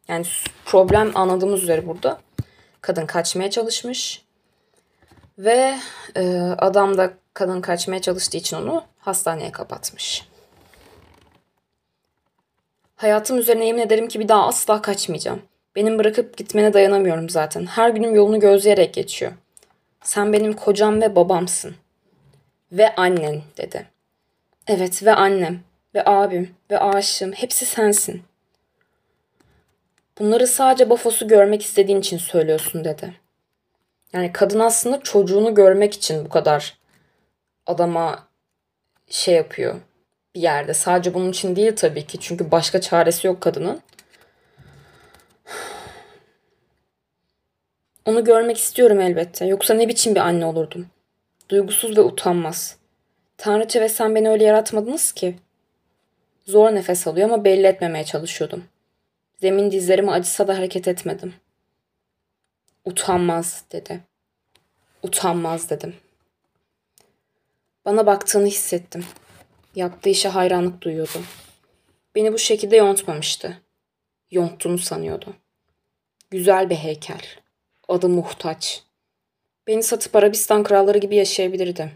Yani 0.07 0.25
problem 0.65 1.11
anladığımız 1.15 1.63
üzere 1.63 1.87
burada. 1.87 2.19
Kadın 2.81 3.05
kaçmaya 3.05 3.49
çalışmış. 3.49 4.25
Ve 5.37 5.75
e, 6.15 6.39
adam 6.57 6.97
da 6.97 7.13
kadın 7.33 7.61
kaçmaya 7.61 8.01
çalıştığı 8.01 8.37
için 8.37 8.57
onu 8.57 8.83
hastaneye 8.99 9.51
kapatmış. 9.51 10.27
Hayatım 12.95 13.37
üzerine 13.37 13.65
yemin 13.65 13.81
ederim 13.81 14.07
ki 14.07 14.19
bir 14.19 14.27
daha 14.27 14.47
asla 14.47 14.81
kaçmayacağım. 14.81 15.41
Benim 15.75 15.99
bırakıp 15.99 16.37
gitmene 16.37 16.73
dayanamıyorum 16.73 17.29
zaten. 17.29 17.65
Her 17.65 17.89
günüm 17.89 18.15
yolunu 18.15 18.39
gözleyerek 18.39 18.93
geçiyor. 18.93 19.31
Sen 20.03 20.33
benim 20.33 20.53
kocam 20.53 21.01
ve 21.01 21.15
babamsın. 21.15 21.75
Ve 22.71 22.95
annen 22.95 23.41
dedi. 23.57 23.87
Evet 24.67 25.03
ve 25.03 25.13
annem 25.13 25.59
ve 25.95 26.03
abim 26.05 26.55
ve 26.71 26.79
aşığım 26.79 27.31
hepsi 27.31 27.65
sensin. 27.65 28.23
Bunları 30.19 30.47
sadece 30.47 30.89
Bafos'u 30.89 31.27
görmek 31.27 31.61
istediğin 31.61 31.99
için 31.99 32.17
söylüyorsun 32.17 32.85
dedi. 32.85 33.13
Yani 34.13 34.33
kadın 34.33 34.59
aslında 34.59 35.01
çocuğunu 35.01 35.55
görmek 35.55 35.93
için 35.93 36.25
bu 36.25 36.29
kadar 36.29 36.77
adama 37.65 38.27
şey 39.09 39.35
yapıyor 39.35 39.75
bir 40.35 40.41
yerde. 40.41 40.73
Sadece 40.73 41.13
bunun 41.13 41.29
için 41.29 41.55
değil 41.55 41.75
tabii 41.75 42.05
ki. 42.05 42.17
Çünkü 42.21 42.51
başka 42.51 42.81
çaresi 42.81 43.27
yok 43.27 43.41
kadının. 43.41 43.81
Onu 48.05 48.23
görmek 48.23 48.57
istiyorum 48.57 49.01
elbette. 49.01 49.45
Yoksa 49.45 49.73
ne 49.73 49.87
biçim 49.87 50.15
bir 50.15 50.19
anne 50.19 50.45
olurdum. 50.45 50.87
Duygusuz 51.49 51.97
ve 51.97 52.01
utanmaz. 52.01 52.77
Tanrıça 53.37 53.81
ve 53.81 53.89
sen 53.89 54.15
beni 54.15 54.29
öyle 54.29 54.43
yaratmadınız 54.43 55.11
ki. 55.11 55.35
Zor 56.45 56.75
nefes 56.75 57.07
alıyor 57.07 57.29
ama 57.29 57.43
belli 57.43 57.67
etmemeye 57.67 58.03
çalışıyordum. 58.03 58.63
Zemin 59.41 59.71
dizlerimi 59.71 60.11
acısa 60.11 60.47
da 60.47 60.57
hareket 60.57 60.87
etmedim. 60.87 61.33
Utanmaz 62.85 63.63
dedi. 63.71 63.99
Utanmaz 65.03 65.69
dedim. 65.69 65.95
Bana 67.85 68.05
baktığını 68.05 68.47
hissettim. 68.47 69.05
Yaptığı 69.75 70.09
işe 70.09 70.29
hayranlık 70.29 70.81
duyuyordu. 70.81 71.21
Beni 72.15 72.33
bu 72.33 72.37
şekilde 72.37 72.75
yontmamıştı. 72.75 73.62
Yonttuğunu 74.33 74.77
sanıyordu. 74.77 75.33
Güzel 76.31 76.69
bir 76.69 76.75
heykel. 76.75 77.21
Adı 77.87 78.09
muhtaç. 78.09 78.83
Beni 79.67 79.83
satıp 79.83 80.15
Arabistan 80.15 80.63
kralları 80.63 80.97
gibi 80.97 81.15
yaşayabilirdi. 81.15 81.91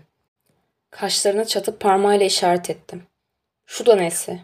Kaşlarına 0.89 1.45
çatıp 1.45 1.80
parmağıyla 1.80 2.26
işaret 2.26 2.69
ettim. 2.69 3.04
Şu 3.65 3.86
da 3.86 3.95
nesi? 3.95 4.39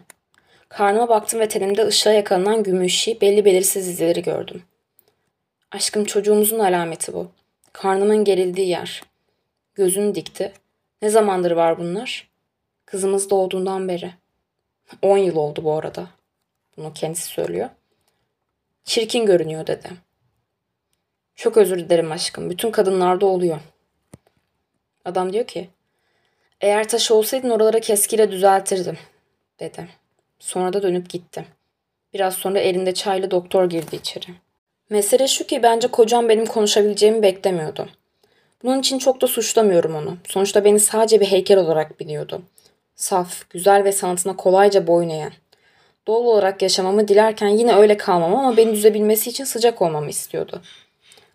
Karnıma 0.68 1.08
baktım 1.08 1.40
ve 1.40 1.48
tenimde 1.48 1.86
ışığa 1.86 2.12
yakalanan 2.12 2.62
gümüşi 2.62 3.20
belli 3.20 3.44
belirsiz 3.44 3.88
izleri 3.88 4.22
gördüm. 4.22 4.62
Aşkım 5.70 6.04
çocuğumuzun 6.04 6.58
alameti 6.58 7.12
bu. 7.12 7.30
Karnımın 7.72 8.24
gerildiği 8.24 8.68
yer. 8.68 9.02
Gözünü 9.74 10.14
dikti. 10.14 10.52
Ne 11.02 11.08
zamandır 11.08 11.50
var 11.50 11.78
bunlar? 11.78 12.28
Kızımız 12.86 13.30
doğduğundan 13.30 13.88
beri. 13.88 14.14
10 15.02 15.18
yıl 15.18 15.36
oldu 15.36 15.64
bu 15.64 15.72
arada. 15.72 16.06
Bunu 16.76 16.92
kendisi 16.92 17.26
söylüyor. 17.26 17.70
Çirkin 18.84 19.26
görünüyor 19.26 19.66
dedi. 19.66 19.88
Çok 21.34 21.56
özür 21.56 21.78
dilerim 21.78 22.12
aşkım. 22.12 22.50
Bütün 22.50 22.70
kadınlarda 22.70 23.26
oluyor. 23.26 23.60
Adam 25.04 25.32
diyor 25.32 25.46
ki 25.46 25.68
eğer 26.60 26.88
taş 26.88 27.10
olsaydın 27.10 27.50
oralara 27.50 27.80
keskiyle 27.80 28.30
düzeltirdim 28.30 28.98
dedi. 29.60 29.88
Sonra 30.38 30.72
da 30.72 30.82
dönüp 30.82 31.10
gitti. 31.10 31.44
Biraz 32.14 32.34
sonra 32.34 32.58
elinde 32.58 32.94
çaylı 32.94 33.30
doktor 33.30 33.70
girdi 33.70 33.96
içeri. 33.96 34.26
Mesele 34.90 35.28
şu 35.28 35.46
ki 35.46 35.62
bence 35.62 35.88
kocam 35.88 36.28
benim 36.28 36.46
konuşabileceğimi 36.46 37.22
beklemiyordu. 37.22 37.88
Bunun 38.64 38.80
için 38.80 38.98
çok 38.98 39.20
da 39.20 39.26
suçlamıyorum 39.26 39.94
onu. 39.94 40.16
Sonuçta 40.28 40.64
beni 40.64 40.80
sadece 40.80 41.20
bir 41.20 41.26
heykel 41.26 41.58
olarak 41.58 42.00
biliyordu. 42.00 42.42
Saf, 42.94 43.50
güzel 43.50 43.84
ve 43.84 43.92
sanatına 43.92 44.36
kolayca 44.36 44.86
boyun 44.86 45.08
eğen. 45.08 45.32
Doğal 46.06 46.24
olarak 46.24 46.62
yaşamamı 46.62 47.08
dilerken 47.08 47.48
yine 47.48 47.76
öyle 47.76 47.96
kalmam 47.96 48.34
ama 48.34 48.56
beni 48.56 48.72
düzebilmesi 48.72 49.30
için 49.30 49.44
sıcak 49.44 49.82
olmamı 49.82 50.10
istiyordu. 50.10 50.62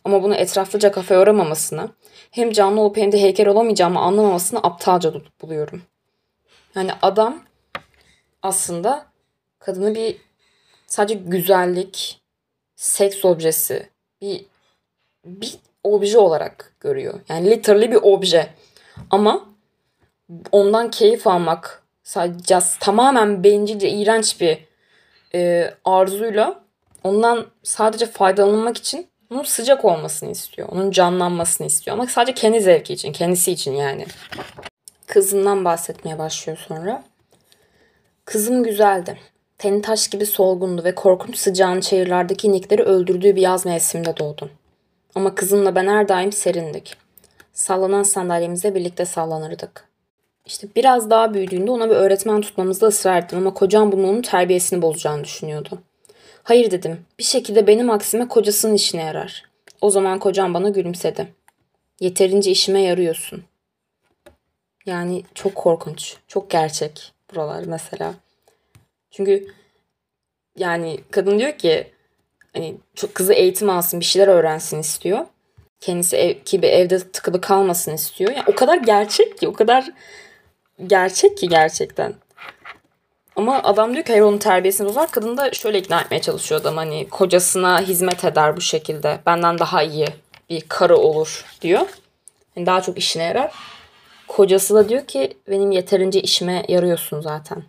Ama 0.06 0.24
bunu 0.24 0.36
etraflıca 0.36 0.92
kafa 0.92 1.14
yoramamasını, 1.14 1.90
hem 2.32 2.52
canlı 2.52 2.82
olup 2.82 2.98
hem 2.98 3.12
de 3.12 3.22
heykel 3.22 3.48
olamayacağımı 3.48 4.00
anlamamasını 4.00 4.60
aptalca 4.60 5.14
buluyorum. 5.42 5.82
Yani 6.76 6.92
adam 7.02 7.44
aslında 8.42 9.06
kadını 9.60 9.96
bir 9.96 10.18
sadece 10.88 11.14
güzellik, 11.14 12.22
seks 12.76 13.26
objesi, 13.26 13.90
bir 14.22 14.46
bir 15.26 15.56
obje 15.84 16.18
olarak 16.18 16.74
görüyor. 16.80 17.20
Yani 17.30 17.52
literally 17.52 17.92
bir 17.92 18.00
obje. 18.02 18.50
Ama 19.10 19.46
ondan 20.52 20.92
keyif 20.92 21.28
almak 21.28 21.79
sadece 22.10 22.60
tamamen 22.80 23.44
bencilce, 23.44 23.90
iğrenç 23.90 24.42
bir 24.42 24.58
e, 25.36 25.72
arzuyla 25.86 26.64
ondan 27.04 27.46
sadece 27.64 28.06
faydalanmak 28.06 28.78
için 28.78 29.08
onun 29.32 29.44
sıcak 29.44 29.86
olmasını 29.86 30.32
istiyor. 30.32 30.70
Onun 30.72 30.92
canlanmasını 30.92 31.68
istiyor. 31.68 31.98
Ama 31.98 32.08
sadece 32.08 32.34
kendi 32.34 32.62
zevki 32.62 32.94
için, 32.94 33.12
kendisi 33.12 33.52
için 33.52 33.72
yani. 33.72 34.06
Kızından 35.08 35.66
bahsetmeye 35.66 36.20
başlıyor 36.20 36.66
sonra. 36.68 37.04
Kızım 38.26 38.64
güzeldi. 38.64 39.18
Teni 39.58 39.82
taş 39.82 40.08
gibi 40.08 40.26
solgundu 40.26 40.84
ve 40.84 40.96
korkunç 40.96 41.38
sıcağın 41.38 41.80
çayırlardaki 41.80 42.48
inikleri 42.48 42.84
öldürdüğü 42.84 43.36
bir 43.36 43.42
yaz 43.42 43.66
mevsiminde 43.66 44.18
doğdu. 44.18 44.50
Ama 45.16 45.36
kızımla 45.36 45.76
ben 45.76 45.88
her 45.88 46.10
daim 46.10 46.32
serindik. 46.32 46.96
Sallanan 47.54 48.04
sandalyemize 48.04 48.76
birlikte 48.76 49.06
sallanırdık. 49.06 49.89
İşte 50.50 50.68
biraz 50.76 51.10
daha 51.10 51.34
büyüdüğünde 51.34 51.72
ona 51.72 51.90
bir 51.90 51.96
öğretmen 51.96 52.42
tutmamızda 52.42 52.88
ısrar 52.88 53.22
ettim 53.22 53.38
ama 53.38 53.54
kocam 53.54 53.92
bunun 53.92 54.04
onun 54.04 54.22
terbiyesini 54.22 54.82
bozacağını 54.82 55.24
düşünüyordu. 55.24 55.80
Hayır 56.44 56.72
dedim. 56.72 57.06
Bir 57.20 57.24
şekilde 57.24 57.68
benim 57.68 57.90
aksime 57.90 58.28
kocasının 58.28 58.74
işine 58.74 59.02
yarar. 59.04 59.46
O 59.82 59.90
zaman 59.90 60.20
kocam 60.20 60.54
bana 60.54 60.70
gülümsedi. 60.70 61.28
Yeterince 62.00 62.52
işime 62.52 62.82
yarıyorsun. 62.82 63.44
Yani 64.86 65.24
çok 65.36 65.56
korkunç. 65.56 66.16
Çok 66.28 66.50
gerçek 66.50 67.14
buralar 67.34 67.64
mesela. 67.64 68.14
Çünkü 69.12 69.48
yani 70.58 71.00
kadın 71.12 71.40
diyor 71.40 71.58
ki 71.58 71.88
hani 72.54 72.76
çok 72.96 73.16
kızı 73.16 73.34
eğitim 73.34 73.70
alsın, 73.70 74.00
bir 74.00 74.06
şeyler 74.06 74.28
öğrensin 74.28 74.80
istiyor. 74.80 75.26
Kendisi 75.80 76.18
ev, 76.18 76.36
gibi 76.46 76.68
evde 76.68 77.00
tıkılı 77.00 77.42
kalmasın 77.42 77.94
istiyor. 77.94 78.32
Yani 78.32 78.46
o 78.48 78.56
kadar 78.56 78.78
gerçek 78.78 79.38
ki, 79.38 79.48
o 79.48 79.54
kadar 79.54 79.92
gerçek 80.88 81.38
ki 81.38 81.50
gerçekten. 81.50 82.14
Ama 83.36 83.64
adam 83.64 83.94
diyor 83.94 84.06
ki 84.06 84.12
hayır 84.12 84.24
onun 84.24 84.38
terbiyesini 84.38 84.88
bozar. 84.88 85.12
Kadın 85.12 85.38
da 85.38 85.52
şöyle 85.52 85.80
ikna 85.80 86.02
etmeye 86.02 86.22
çalışıyor 86.22 86.62
adam 86.62 86.78
hani 86.78 87.10
kocasına 87.10 87.82
hizmet 87.82 88.26
eder 88.26 88.58
bu 88.58 88.62
şekilde. 88.62 89.20
Benden 89.26 89.60
daha 89.60 89.84
iyi 89.84 90.08
bir 90.50 90.62
karı 90.62 90.98
olur 90.98 91.46
diyor. 91.62 91.88
Yani 92.56 92.66
daha 92.66 92.82
çok 92.82 92.98
işine 92.98 93.24
yarar. 93.24 93.52
Kocası 94.28 94.76
da 94.76 94.90
diyor 94.90 95.08
ki 95.08 95.38
benim 95.50 95.72
yeterince 95.72 96.22
işime 96.22 96.66
yarıyorsun 96.68 97.22
zaten. 97.22 97.64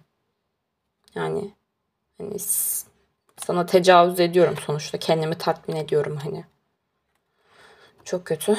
Yani 1.15 1.51
hani 2.19 2.37
sana 3.47 3.67
tecavüz 3.67 4.21
ediyorum 4.21 4.55
sonuçta. 4.67 4.99
Kendimi 4.99 5.39
tatmin 5.39 5.77
ediyorum 5.77 6.19
hani. 6.25 6.45
Çok 8.05 8.25
kötü. 8.25 8.57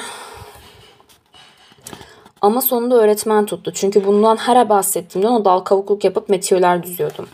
Ama 2.42 2.60
sonunda 2.60 2.94
öğretmen 2.94 3.46
tuttu. 3.46 3.72
Çünkü 3.74 4.04
bundan 4.04 4.36
her 4.36 4.68
bahsettiğimden 4.68 5.32
o 5.32 5.44
dal 5.44 5.60
kavukluk 5.60 6.04
yapıp 6.04 6.28
metiyolar 6.28 6.82
düzüyordum. 6.82 7.28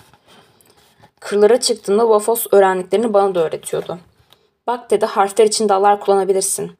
Kırlara 1.20 1.60
çıktığımda 1.60 2.08
Vafos 2.08 2.46
öğrendiklerini 2.52 3.14
bana 3.14 3.34
da 3.34 3.44
öğretiyordu. 3.44 3.98
Bak 4.66 4.90
dedi 4.90 5.06
harfler 5.06 5.46
için 5.46 5.68
dallar 5.68 6.00
kullanabilirsin. 6.00 6.72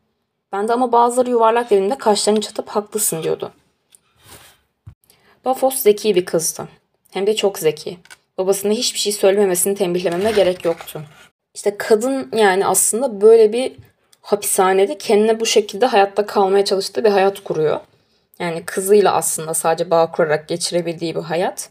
Ben 0.53 0.69
de 0.69 0.73
ama 0.73 0.93
bazıları 0.93 1.31
yuvarlak 1.31 1.71
dediğimde 1.71 1.99
kaşlarını 1.99 2.41
çatıp 2.41 2.69
haklısın 2.69 3.23
diyordu. 3.23 3.53
Vafos 5.45 5.75
zeki 5.75 6.15
bir 6.15 6.25
kızdı. 6.25 6.69
Hem 7.11 7.27
de 7.27 7.37
çok 7.37 7.59
zeki. 7.59 7.99
Babasına 8.39 8.73
hiçbir 8.73 8.99
şey 8.99 9.13
söylememesini 9.13 9.75
tembihlememe 9.75 10.31
gerek 10.31 10.65
yoktu. 10.65 11.03
İşte 11.55 11.77
kadın 11.79 12.31
yani 12.37 12.67
aslında 12.67 13.21
böyle 13.21 13.53
bir 13.53 13.73
hapishanede 14.21 14.99
kendine 14.99 15.41
bu 15.41 15.47
şekilde 15.47 15.87
hayatta 15.87 16.27
kalmaya 16.27 16.65
çalıştığı 16.65 17.05
bir 17.05 17.11
hayat 17.11 17.45
kuruyor. 17.45 17.81
Yani 18.39 18.65
kızıyla 18.65 19.15
aslında 19.15 19.55
sadece 19.55 19.91
bağ 19.91 20.11
kurarak 20.11 20.49
geçirebildiği 20.49 21.15
bir 21.15 21.21
hayat. 21.21 21.71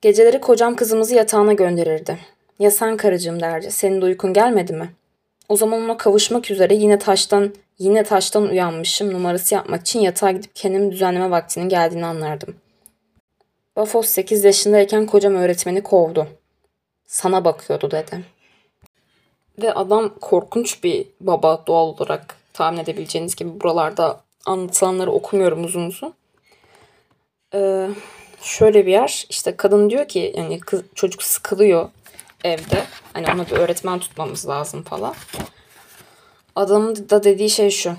Geceleri 0.00 0.40
kocam 0.40 0.76
kızımızı 0.76 1.14
yatağına 1.14 1.52
gönderirdi. 1.52 2.18
Ya 2.58 2.70
sen 2.70 2.96
karıcığım 2.96 3.40
derdi. 3.40 3.70
Senin 3.70 4.00
de 4.00 4.04
uykun 4.04 4.32
gelmedi 4.32 4.72
mi? 4.72 4.90
O 5.48 5.56
zaman 5.56 5.82
ona 5.82 5.96
kavuşmak 5.96 6.50
üzere 6.50 6.74
yine 6.74 6.98
taştan 6.98 7.54
yine 7.78 8.04
taştan 8.04 8.42
uyanmışım 8.42 9.12
numarası 9.12 9.54
yapmak 9.54 9.80
için 9.80 10.00
yatağa 10.00 10.30
gidip 10.30 10.56
kendimi 10.56 10.92
düzenleme 10.92 11.30
vaktinin 11.30 11.68
geldiğini 11.68 12.06
anlardım. 12.06 12.56
Bafos 13.76 14.08
8 14.08 14.44
yaşındayken 14.44 15.06
kocam 15.06 15.34
öğretmeni 15.34 15.82
kovdu. 15.82 16.26
Sana 17.06 17.44
bakıyordu 17.44 17.90
dedi. 17.90 18.24
Ve 19.62 19.72
adam 19.74 20.14
korkunç 20.20 20.84
bir 20.84 21.06
baba 21.20 21.64
doğal 21.66 21.86
olarak 21.86 22.36
tahmin 22.52 22.78
edebileceğiniz 22.78 23.36
gibi 23.36 23.60
buralarda 23.60 24.20
anlatılanları 24.48 25.12
okumuyorum 25.12 25.64
uzun 25.64 25.86
uzun. 25.86 26.14
Ee, 27.54 27.88
şöyle 28.42 28.86
bir 28.86 28.92
yer 28.92 29.26
işte 29.28 29.56
kadın 29.56 29.90
diyor 29.90 30.08
ki 30.08 30.32
yani 30.36 30.60
kız, 30.60 30.82
çocuk 30.94 31.22
sıkılıyor 31.22 31.90
evde. 32.44 32.84
Hani 33.12 33.26
ona 33.34 33.46
bir 33.46 33.52
öğretmen 33.52 33.98
tutmamız 33.98 34.48
lazım 34.48 34.82
falan. 34.82 35.14
Adamın 36.56 36.96
da 37.10 37.24
dediği 37.24 37.50
şey 37.50 37.70
şu. 37.70 37.92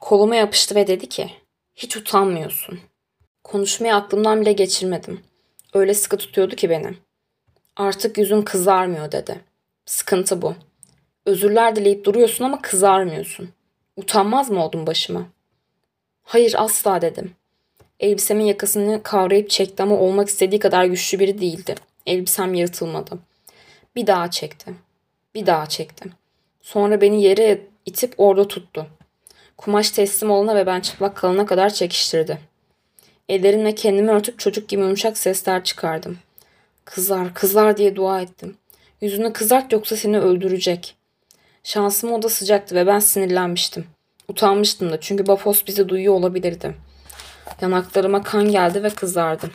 Koluma 0.00 0.36
yapıştı 0.36 0.74
ve 0.74 0.86
dedi 0.86 1.08
ki 1.08 1.30
hiç 1.74 1.96
utanmıyorsun. 1.96 2.80
Konuşmayı 3.44 3.94
aklımdan 3.94 4.40
bile 4.40 4.52
geçirmedim. 4.52 5.20
Öyle 5.74 5.94
sıkı 5.94 6.16
tutuyordu 6.16 6.56
ki 6.56 6.70
beni. 6.70 6.94
Artık 7.76 8.18
yüzün 8.18 8.42
kızarmıyor 8.42 9.12
dedi. 9.12 9.40
Sıkıntı 9.86 10.42
bu. 10.42 10.54
Özürler 11.26 11.76
dileyip 11.76 12.04
duruyorsun 12.04 12.44
ama 12.44 12.62
kızarmıyorsun. 12.62 13.48
Utanmaz 13.96 14.50
mı 14.50 14.64
oldun 14.64 14.86
başıma? 14.86 15.26
Hayır 16.28 16.54
asla 16.58 17.02
dedim. 17.02 17.34
Elbisemin 18.00 18.44
yakasını 18.44 19.02
kavrayıp 19.02 19.50
çekti 19.50 19.82
ama 19.82 19.98
olmak 19.98 20.28
istediği 20.28 20.58
kadar 20.58 20.84
güçlü 20.84 21.18
biri 21.18 21.40
değildi. 21.40 21.74
Elbisem 22.06 22.54
yırtılmadı. 22.54 23.18
Bir 23.96 24.06
daha 24.06 24.30
çekti. 24.30 24.74
Bir 25.34 25.46
daha 25.46 25.66
çekti. 25.66 26.08
Sonra 26.62 27.00
beni 27.00 27.22
yere 27.22 27.60
itip 27.86 28.14
orada 28.18 28.48
tuttu. 28.48 28.86
Kumaş 29.56 29.90
teslim 29.90 30.30
olana 30.30 30.56
ve 30.56 30.66
ben 30.66 30.80
çıplak 30.80 31.16
kalana 31.16 31.46
kadar 31.46 31.70
çekiştirdi. 31.70 32.38
Ellerimle 33.28 33.74
kendimi 33.74 34.10
örtüp 34.10 34.38
çocuk 34.38 34.68
gibi 34.68 34.82
yumuşak 34.82 35.18
sesler 35.18 35.64
çıkardım. 35.64 36.18
Kızar, 36.84 37.34
kızar 37.34 37.76
diye 37.76 37.96
dua 37.96 38.20
ettim. 38.20 38.56
Yüzünü 39.00 39.32
kızart 39.32 39.72
yoksa 39.72 39.96
seni 39.96 40.18
öldürecek. 40.18 40.94
Şansım 41.64 42.12
oda 42.12 42.28
sıcaktı 42.28 42.74
ve 42.74 42.86
ben 42.86 42.98
sinirlenmiştim. 42.98 43.86
Utanmıştım 44.28 44.90
da 44.90 45.00
çünkü 45.00 45.26
Bafos 45.26 45.66
bizi 45.66 45.88
duyuyor 45.88 46.14
olabilirdi. 46.14 46.74
Yanaklarıma 47.60 48.22
kan 48.22 48.50
geldi 48.50 48.82
ve 48.82 48.90
kızardım. 48.90 49.50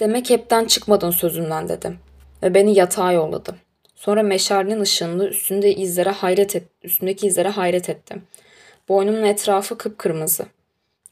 Demek 0.00 0.30
hepten 0.30 0.64
çıkmadın 0.64 1.10
sözümden 1.10 1.68
dedim. 1.68 1.98
Ve 2.42 2.54
beni 2.54 2.78
yatağa 2.78 3.12
yolladı. 3.12 3.54
Sonra 3.94 4.22
meşalenin 4.22 4.80
ışığında 4.80 5.28
üstünde 5.28 5.74
izlere 5.74 6.10
hayret 6.10 6.56
et, 6.56 6.64
üstündeki 6.82 7.26
izlere 7.26 7.48
hayret 7.48 7.88
ettim. 7.88 8.22
Boynumun 8.88 9.22
etrafı 9.22 9.78
kıpkırmızı. 9.78 10.46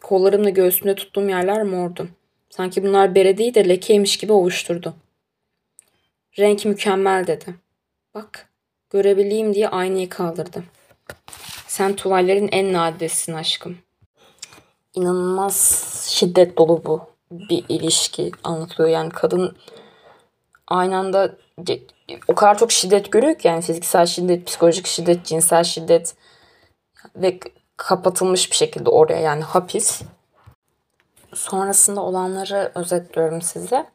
Kollarımla 0.03 0.51
göğsümde 0.51 0.95
tuttuğum 0.95 1.29
yerler 1.29 1.63
mordu. 1.63 2.09
Sanki 2.51 2.83
bunlar 2.83 3.15
bere 3.15 3.39
değil 3.39 3.55
de 3.55 3.69
lekeymiş 3.69 4.17
gibi 4.17 4.33
ovuşturdu. 4.33 4.95
Renk 6.39 6.65
mükemmel 6.65 7.27
dedi. 7.27 7.55
Bak, 8.15 8.49
görebileyim 8.91 9.55
diye 9.55 9.69
aynayı 9.69 10.09
kaldırdı. 10.09 10.65
Sen 11.67 11.97
tuvallerin 11.97 12.49
en 12.53 12.73
nadiresin 12.73 13.35
aşkım. 13.35 13.79
İnanılmaz 14.95 15.57
şiddet 16.11 16.59
dolu 16.59 16.85
bu 16.85 17.01
bir 17.31 17.65
ilişki 17.69 18.33
anlatılıyor. 18.45 18.89
Yani 18.89 19.11
kadın 19.11 19.57
aynı 20.69 20.97
anda 20.97 21.37
o 22.29 22.35
kadar 22.35 22.59
çok 22.59 22.73
şiddet 22.73 23.13
görüyor 23.13 23.39
ki 23.39 23.49
yani 23.49 23.63
fiziksel 23.63 24.07
şiddet, 24.07 24.47
psikolojik 24.47 24.87
şiddet, 24.87 25.25
cinsel 25.25 25.65
şiddet 25.65 26.15
ve 27.17 27.41
kapatılmış 27.77 28.51
bir 28.51 28.57
şekilde 28.57 28.91
oraya 28.91 29.21
yani 29.21 29.43
hapis. 29.43 30.03
Sonrasında 31.35 32.01
olanları 32.01 32.73
özetliyorum 32.75 33.43
size. 33.43 33.87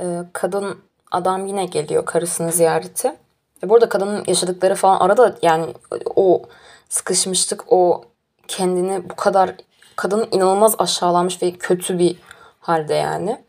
Ee, 0.00 0.22
kadın 0.32 0.78
adam 1.10 1.46
yine 1.46 1.66
geliyor 1.66 2.06
karısını 2.06 2.52
ziyareti. 2.52 3.16
E 3.64 3.68
burada 3.68 3.88
kadının 3.88 4.24
yaşadıkları 4.26 4.74
falan 4.74 5.00
arada 5.00 5.36
yani 5.42 5.74
o 6.16 6.42
sıkışmışlık, 6.88 7.64
o 7.72 8.04
kendini 8.48 9.10
bu 9.10 9.16
kadar 9.16 9.54
kadın 9.96 10.28
inanılmaz 10.32 10.74
aşağılanmış 10.78 11.42
ve 11.42 11.52
kötü 11.52 11.98
bir 11.98 12.16
halde 12.60 12.94
yani. 12.94 13.44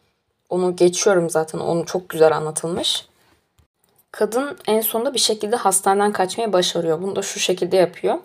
Onu 0.49 0.75
geçiyorum 0.75 1.29
zaten. 1.29 1.59
Onu 1.59 1.85
çok 1.85 2.09
güzel 2.09 2.37
anlatılmış. 2.37 3.07
Kadın 4.11 4.57
en 4.67 4.81
sonunda 4.81 5.13
bir 5.13 5.19
şekilde 5.19 5.55
hastaneden 5.55 6.11
kaçmayı 6.11 6.53
başarıyor. 6.53 7.01
Bunu 7.01 7.15
da 7.15 7.21
şu 7.21 7.39
şekilde 7.39 7.77
yapıyor. 7.77 8.17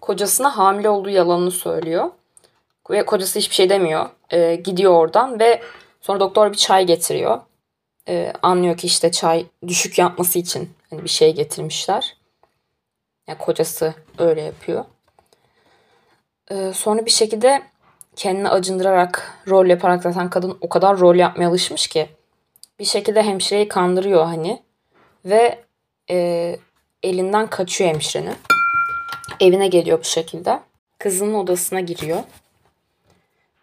Kocasına 0.00 0.56
hamile 0.56 0.88
olduğu 0.88 1.10
yalanını 1.10 1.50
söylüyor. 1.50 2.10
Ve 2.90 3.06
kocası 3.06 3.38
hiçbir 3.38 3.54
şey 3.54 3.70
demiyor. 3.70 4.08
Ee, 4.30 4.54
gidiyor 4.54 4.92
oradan 4.92 5.40
ve 5.40 5.62
sonra 6.00 6.20
doktor 6.20 6.52
bir 6.52 6.56
çay 6.56 6.86
getiriyor. 6.86 7.40
Ee, 8.08 8.32
anlıyor 8.42 8.76
ki 8.76 8.86
işte 8.86 9.12
çay 9.12 9.46
düşük 9.66 9.98
yapması 9.98 10.38
için 10.38 10.70
bir 11.04 11.08
şey 11.08 11.34
getirmişler. 11.34 12.16
Yani 13.26 13.38
kocası 13.38 13.94
öyle 14.18 14.42
yapıyor. 14.42 14.84
Ee, 16.50 16.72
sonra 16.74 17.06
bir 17.06 17.10
şekilde 17.10 17.62
kendini 18.16 18.48
acındırarak 18.48 19.40
rol 19.48 19.66
yaparak 19.66 20.02
zaten 20.02 20.30
kadın 20.30 20.58
o 20.60 20.68
kadar 20.68 20.98
rol 20.98 21.14
yapmaya 21.14 21.48
alışmış 21.48 21.86
ki 21.86 22.08
bir 22.78 22.84
şekilde 22.84 23.22
hemşireyi 23.22 23.68
kandırıyor 23.68 24.24
hani 24.24 24.62
ve 25.24 25.64
e, 26.10 26.56
elinden 27.02 27.50
kaçıyor 27.50 27.90
hemşirenin. 27.90 28.34
Evine 29.40 29.68
geliyor 29.68 29.98
bu 29.98 30.04
şekilde. 30.04 30.60
Kızının 30.98 31.34
odasına 31.34 31.80
giriyor. 31.80 32.22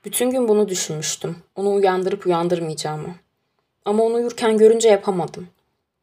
Bütün 0.06 0.30
gün 0.30 0.48
bunu 0.48 0.69
düşünmüştüm. 0.69 1.38
Onu 1.56 1.74
uyandırıp 1.74 2.26
uyandırmayacağımı. 2.26 3.15
Ama 3.86 4.04
onu 4.04 4.13
uyurken 4.13 4.58
görünce 4.58 4.89
yapamadım. 4.89 5.48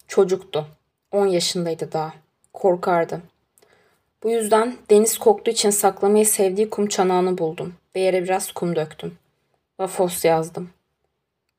Çocuktu. 0.09 0.67
10 1.13 1.27
yaşındaydı 1.27 1.93
daha. 1.93 2.13
Korkardı. 2.53 3.21
Bu 4.23 4.31
yüzden 4.31 4.77
deniz 4.91 5.19
koktuğu 5.19 5.51
için 5.51 5.71
saklamayı 5.71 6.27
sevdiği 6.27 6.71
kum 6.71 6.89
çanağını 6.89 7.39
buldum 7.39 7.75
ve 7.97 8.01
yere 8.01 8.25
biraz 8.25 8.53
kum 8.53 8.77
döktüm. 8.77 9.19
Vafos 9.79 10.25
yazdım. 10.25 10.71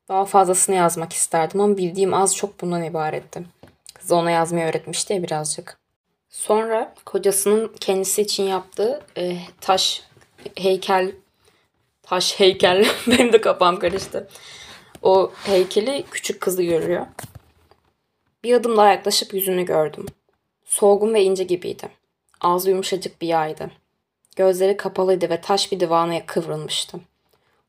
Daha 0.09 0.25
fazlasını 0.25 0.75
yazmak 0.75 1.13
isterdim 1.13 1.61
ama 1.61 1.77
bildiğim 1.77 2.13
az 2.13 2.35
çok 2.35 2.61
bundan 2.61 2.83
ibaretti. 2.83 3.43
Kız 3.93 4.11
ona 4.11 4.31
yazmayı 4.31 4.65
öğretmişti 4.65 5.13
ya 5.13 5.23
birazcık. 5.23 5.77
Sonra 6.29 6.93
kocasının 7.05 7.71
kendisi 7.79 8.21
için 8.21 8.43
yaptığı 8.43 9.01
e, 9.17 9.37
taş 9.61 10.03
heykel 10.55 11.11
taş 12.03 12.39
heykel 12.39 12.85
benim 13.07 13.33
de 13.33 13.41
kafam 13.41 13.79
karıştı. 13.79 14.27
O 15.01 15.31
heykeli 15.43 16.05
küçük 16.11 16.41
kızı 16.41 16.63
görüyor. 16.63 17.05
Bir 18.43 18.53
adım 18.53 18.77
daha 18.77 18.89
yaklaşıp 18.89 19.33
yüzünü 19.33 19.65
gördüm. 19.65 20.05
Solgun 20.65 21.13
ve 21.13 21.23
ince 21.23 21.43
gibiydi. 21.43 21.89
Ağzı 22.41 22.69
yumuşacık 22.69 23.21
bir 23.21 23.27
yaydı. 23.27 23.71
Gözleri 24.35 24.77
kapalıydı 24.77 25.29
ve 25.29 25.41
taş 25.41 25.71
bir 25.71 25.79
divana 25.79 26.25
kıvrılmıştı. 26.25 26.99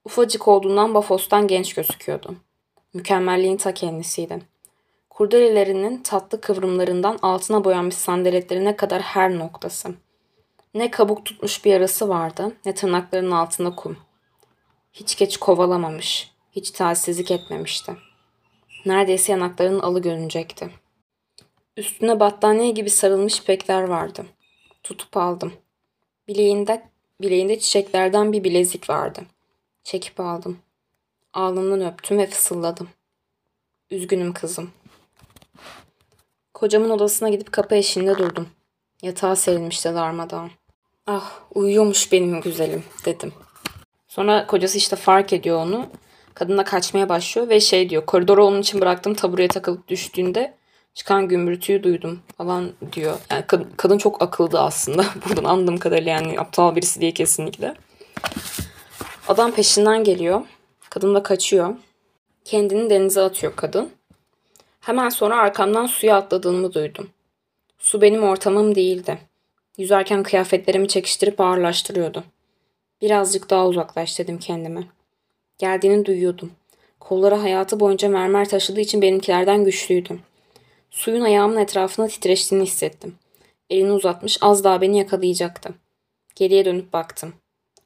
Ufacık 0.05 0.49
olduğundan 0.49 0.95
Bafos'tan 0.95 1.47
genç 1.47 1.75
gözüküyordu. 1.75 2.37
Mükemmelliğin 2.95 3.57
ta 3.57 3.75
kendisiydi. 3.75 4.39
Kurdelelerinin 5.11 6.03
tatlı 6.03 6.41
kıvrımlarından 6.41 7.19
altına 7.23 7.65
boyanmış 7.65 7.95
sandaletlerine 7.95 8.77
kadar 8.77 9.03
her 9.03 9.39
noktası. 9.39 9.95
Ne 10.75 10.91
kabuk 10.91 11.25
tutmuş 11.25 11.65
bir 11.65 11.71
yarası 11.71 12.09
vardı, 12.09 12.53
ne 12.67 12.75
tırnaklarının 12.75 13.31
altında 13.31 13.75
kum. 13.75 13.97
Hiç 14.93 15.17
geç 15.17 15.37
kovalamamış, 15.37 16.31
hiç 16.53 16.71
talihsizlik 16.71 17.31
etmemişti. 17.31 17.97
Neredeyse 18.87 19.33
yanaklarının 19.33 19.81
alı 19.81 20.03
görünecekti. 20.03 20.71
Üstüne 21.77 22.21
battaniye 22.21 22.71
gibi 22.71 22.91
sarılmış 22.91 23.39
ipekler 23.39 23.83
vardı. 23.83 24.27
Tutup 24.83 25.17
aldım. 25.17 25.53
Bileğinde, 26.29 26.83
bileğinde 27.21 27.59
çiçeklerden 27.59 28.33
bir 28.33 28.45
bilezik 28.45 28.91
vardı. 28.91 29.23
Çekip 29.85 30.21
aldım. 30.21 30.59
Alnından 31.33 31.93
öptüm 31.93 32.19
ve 32.19 32.27
fısıldadım. 32.27 32.89
Üzgünüm 33.91 34.33
kızım. 34.33 34.71
Kocamın 36.55 36.91
odasına 36.91 37.29
gidip 37.29 37.53
kapı 37.53 37.75
eşiğinde 37.75 38.19
durdum. 38.19 38.49
Yatağa 39.03 39.37
serilmişti 39.37 39.95
darmadağın. 39.95 40.51
Ah 41.07 41.41
uyuyormuş 41.55 42.13
benim 42.13 42.41
güzelim 42.41 42.85
dedim. 43.05 43.33
Sonra 44.09 44.47
kocası 44.47 44.79
işte 44.79 44.97
fark 44.97 45.33
ediyor 45.33 45.59
onu. 45.59 45.87
Kadınla 46.35 46.65
kaçmaya 46.65 47.09
başlıyor 47.09 47.49
ve 47.49 47.61
şey 47.61 47.91
diyor. 47.91 48.07
Koridora 48.07 48.45
onun 48.45 48.61
için 48.61 48.81
bıraktığım 48.81 49.15
tabureye 49.15 49.49
takılıp 49.49 49.89
düştüğünde 49.89 50.55
çıkan 50.95 51.29
gümbürtüyü 51.29 51.83
duydum 51.83 52.21
falan 52.39 52.73
diyor. 52.93 53.19
Yani 53.31 53.45
kadın, 53.47 53.69
kadın 53.77 53.99
çok 53.99 54.23
akıldı 54.23 54.59
aslında. 54.59 55.05
Buradan 55.29 55.45
anladığım 55.45 55.79
kadarıyla 55.79 56.13
yani 56.13 56.41
aptal 56.41 56.77
birisi 56.77 57.01
diye 57.01 57.15
kesinlikle. 57.15 57.75
Adam 59.29 59.53
peşinden 59.53 60.05
geliyor. 60.05 60.43
Kadın 60.91 61.15
da 61.15 61.23
kaçıyor. 61.23 61.75
Kendini 62.45 62.91
denize 62.91 63.21
atıyor 63.21 63.53
kadın. 63.57 63.91
Hemen 64.81 65.09
sonra 65.09 65.37
arkamdan 65.37 65.87
suya 65.87 66.17
atladığımı 66.17 66.75
duydum. 66.75 67.11
Su 67.79 68.01
benim 68.01 68.23
ortamım 68.23 68.75
değildi. 68.75 69.19
Yüzerken 69.79 70.23
kıyafetlerimi 70.23 70.89
çekiştirip 70.89 71.41
ağırlaştırıyordu. 71.41 72.25
Birazcık 73.03 73.51
daha 73.51 73.67
uzaklaş 73.67 74.19
dedim 74.19 74.39
kendime. 74.39 74.83
Geldiğini 75.63 76.05
duyuyordum. 76.05 76.53
Kolları 77.01 77.35
hayatı 77.35 77.81
boyunca 77.81 78.09
mermer 78.09 78.49
taşıdığı 78.49 78.81
için 78.81 79.03
benimkilerden 79.03 79.65
güçlüydü. 79.65 80.19
Suyun 80.91 81.21
ayağımın 81.21 81.57
etrafına 81.57 82.09
titreştiğini 82.09 82.65
hissettim. 82.65 83.15
Elini 83.71 83.93
uzatmış 83.93 84.39
az 84.41 84.65
daha 84.65 84.81
beni 84.81 84.99
yakalayacaktı. 84.99 85.75
Geriye 86.35 86.65
dönüp 86.65 86.93
baktım. 86.93 87.35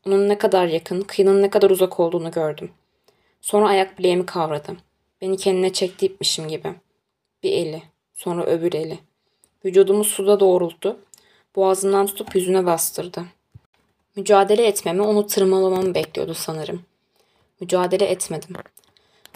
Onun 0.07 0.29
ne 0.29 0.39
kadar 0.39 0.67
yakın, 0.67 1.01
kıyının 1.01 1.43
ne 1.43 1.51
kadar 1.51 1.71
uzak 1.71 2.01
olduğunu 2.01 2.31
gördüm. 2.31 2.71
Sonra 3.41 3.69
ayak 3.69 3.99
bileğimi 3.99 4.27
kavradı. 4.27 4.77
Beni 5.21 5.37
kendine 5.37 5.73
çekti 5.73 6.07
ipmişim 6.07 6.49
gibi. 6.49 6.75
Bir 7.43 7.53
eli, 7.53 7.83
sonra 8.15 8.45
öbür 8.45 8.73
eli. 8.73 8.99
Vücudumu 9.65 10.05
suda 10.05 10.41
doğrulttu. 10.41 10.97
Boğazından 11.57 12.07
tutup 12.07 12.35
yüzüne 12.35 12.67
bastırdı. 12.67 13.25
Mücadele 14.17 14.67
etmemi, 14.67 15.03
onu 15.03 15.27
tırmalamamı 15.27 15.95
bekliyordu 15.95 16.35
sanırım. 16.35 16.83
Mücadele 17.61 18.05
etmedim. 18.05 18.57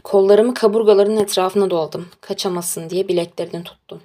Kollarımı 0.05 0.55
kaburgaların 0.55 1.17
etrafına 1.17 1.71
doladım. 1.71 2.09
Kaçamasın 2.21 2.91
diye 2.91 3.09
bileklerini 3.09 3.65
tuttum. 3.65 4.03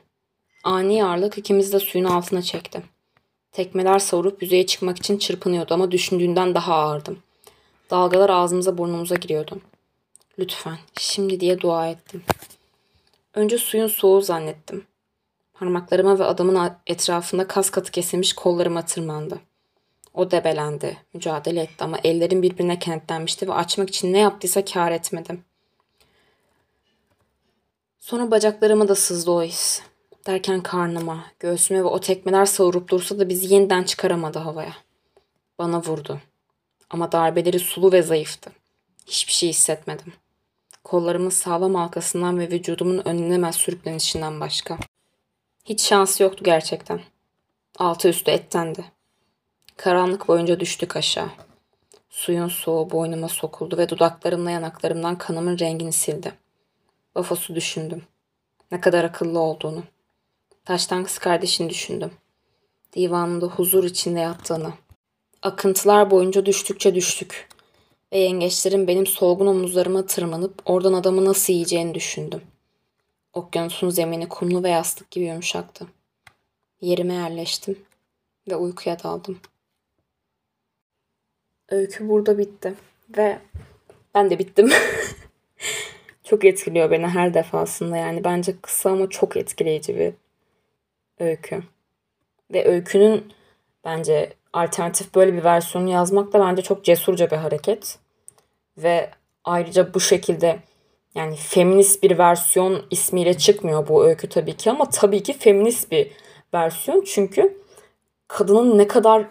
Ani 0.64 1.06
ağırlık 1.06 1.38
ikimiz 1.38 1.74
de 1.74 1.80
suyun 1.80 2.06
altına 2.06 2.42
çekti. 2.42 2.84
Tekmeler 3.52 4.00
savurup 4.00 4.42
yüzeye 4.42 4.66
çıkmak 4.66 4.98
için 4.98 5.18
çırpınıyordu 5.18 5.74
ama 5.74 5.92
düşündüğünden 5.92 6.56
daha 6.56 6.76
ağırdım. 6.76 7.20
Dalgalar 7.92 8.30
ağzımıza 8.30 8.78
burnumuza 8.78 9.16
giriyordu. 9.16 9.62
Lütfen, 10.40 10.78
şimdi 11.00 11.40
diye 11.40 11.60
dua 11.62 11.88
ettim. 11.88 12.24
Önce 13.34 13.58
suyun 13.58 13.88
soğuğu 13.88 14.22
zannettim. 14.22 14.86
Parmaklarıma 15.54 16.20
ve 16.20 16.24
adamın 16.24 16.72
etrafında 16.88 17.48
kas 17.48 17.70
katı 17.70 17.92
kesilmiş 17.92 18.34
kollarıma 18.34 18.86
tırmandı. 18.86 19.40
O 20.16 20.32
debelendi, 20.32 20.98
mücadele 21.14 21.62
etti 21.62 21.84
ama 21.84 21.98
ellerim 22.04 22.42
birbirine 22.42 22.80
kenetlenmişti 22.80 23.48
ve 23.48 23.54
açmak 23.54 23.90
için 23.90 24.14
ne 24.14 24.20
yaptıysa 24.20 24.66
kar 24.66 24.92
etmedim. 24.92 25.44
Sonra 28.00 28.32
bacaklarıma 28.32 28.88
da 28.88 28.96
sızdı 28.96 29.32
o 29.32 29.44
his. 29.44 29.82
Derken 30.28 30.64
karnıma, 30.64 31.26
göğsüme 31.40 31.80
ve 31.80 31.88
o 31.88 32.00
tekmeler 32.00 32.46
savurup 32.46 32.90
dursa 32.90 33.20
da 33.20 33.30
bizi 33.30 33.54
yeniden 33.54 33.84
çıkaramadı 33.84 34.40
havaya. 34.40 34.74
Bana 35.60 35.84
vurdu. 35.84 36.22
Ama 36.90 37.12
darbeleri 37.12 37.60
sulu 37.60 37.92
ve 37.92 38.02
zayıftı. 38.02 38.52
Hiçbir 39.06 39.34
şey 39.34 39.50
hissetmedim. 39.50 40.14
Kollarımın 40.84 41.30
sağlam 41.30 41.76
halkasından 41.76 42.40
ve 42.40 42.50
vücudumun 42.52 43.08
önlenemez 43.08 43.56
sürüklenişinden 43.56 44.40
başka. 44.40 44.78
Hiç 45.66 45.82
şansı 45.82 46.24
yoktu 46.24 46.44
gerçekten. 46.44 47.02
Altı 47.80 48.10
üstü 48.10 48.32
ettendi. 48.32 48.95
Karanlık 49.78 50.28
boyunca 50.28 50.60
düştük 50.60 50.96
aşağı. 50.96 51.30
Suyun 52.10 52.48
soğuğu 52.48 52.92
boynuma 52.92 53.28
sokuldu 53.28 53.78
ve 53.78 53.90
dudaklarımla 53.90 54.52
yanaklarımdan 54.52 55.18
kanımın 55.18 55.60
rengini 55.60 55.94
sildi. 55.94 56.34
Vafos'u 57.16 57.56
düşündüm. 57.56 58.04
Ne 58.72 58.82
kadar 58.82 59.04
akıllı 59.04 59.40
olduğunu. 59.40 59.84
Taştan 60.66 61.04
kız 61.04 61.18
kardeşini 61.18 61.70
düşündüm. 61.70 62.12
Divanında 62.96 63.46
huzur 63.46 63.84
içinde 63.84 64.20
yattığını. 64.20 64.74
Akıntılar 65.42 66.12
boyunca 66.12 66.46
düştükçe 66.46 66.96
düştük. 66.96 67.50
Ve 68.14 68.18
yengeçlerin 68.18 68.88
benim 68.88 69.06
solgun 69.08 69.48
omuzlarıma 69.48 70.06
tırmanıp 70.06 70.62
oradan 70.66 70.94
adamı 70.94 71.26
nasıl 71.26 71.54
yiyeceğini 71.54 71.94
düşündüm. 71.94 72.42
Okyanusun 73.34 73.90
zemini 73.90 74.30
kumlu 74.30 74.64
ve 74.64 74.70
yastık 74.70 75.12
gibi 75.12 75.26
yumuşaktı. 75.26 75.88
Yerime 76.82 77.14
yerleştim 77.14 77.80
ve 78.48 78.56
uykuya 78.56 79.04
daldım. 79.04 79.40
Öykü 81.70 82.10
burada 82.10 82.38
bitti 82.38 82.74
ve 83.18 83.40
ben 84.16 84.30
de 84.30 84.40
bittim. 84.40 84.70
çok 86.24 86.46
etkiliyor 86.46 86.92
beni 86.92 87.08
her 87.08 87.34
defasında 87.34 87.98
yani 87.98 88.24
bence 88.24 88.56
kısa 88.62 88.90
ama 88.90 89.10
çok 89.10 89.38
etkileyici 89.38 89.96
bir 89.96 90.14
öykü. 91.20 91.64
Ve 92.54 92.66
öykünün 92.66 93.34
bence 93.86 94.34
alternatif 94.54 95.16
böyle 95.16 95.34
bir 95.34 95.44
versiyonu 95.44 95.90
yazmak 95.90 96.34
da 96.34 96.40
bence 96.40 96.62
çok 96.62 96.84
cesurca 96.84 97.32
bir 97.32 97.38
hareket. 97.38 98.00
Ve 98.78 99.10
ayrıca 99.44 99.94
bu 99.94 100.00
şekilde 100.00 100.60
yani 101.16 101.36
feminist 101.36 102.04
bir 102.04 102.18
versiyon 102.18 102.86
ismiyle 102.92 103.38
çıkmıyor 103.38 103.88
bu 103.88 104.06
öykü 104.06 104.30
tabii 104.30 104.58
ki 104.58 104.72
ama 104.72 104.90
tabii 104.90 105.24
ki 105.24 105.34
feminist 105.34 105.92
bir 105.92 106.12
versiyon 106.54 107.04
çünkü 107.08 107.58
kadının 108.28 108.78
ne 108.78 108.88
kadar 108.88 109.26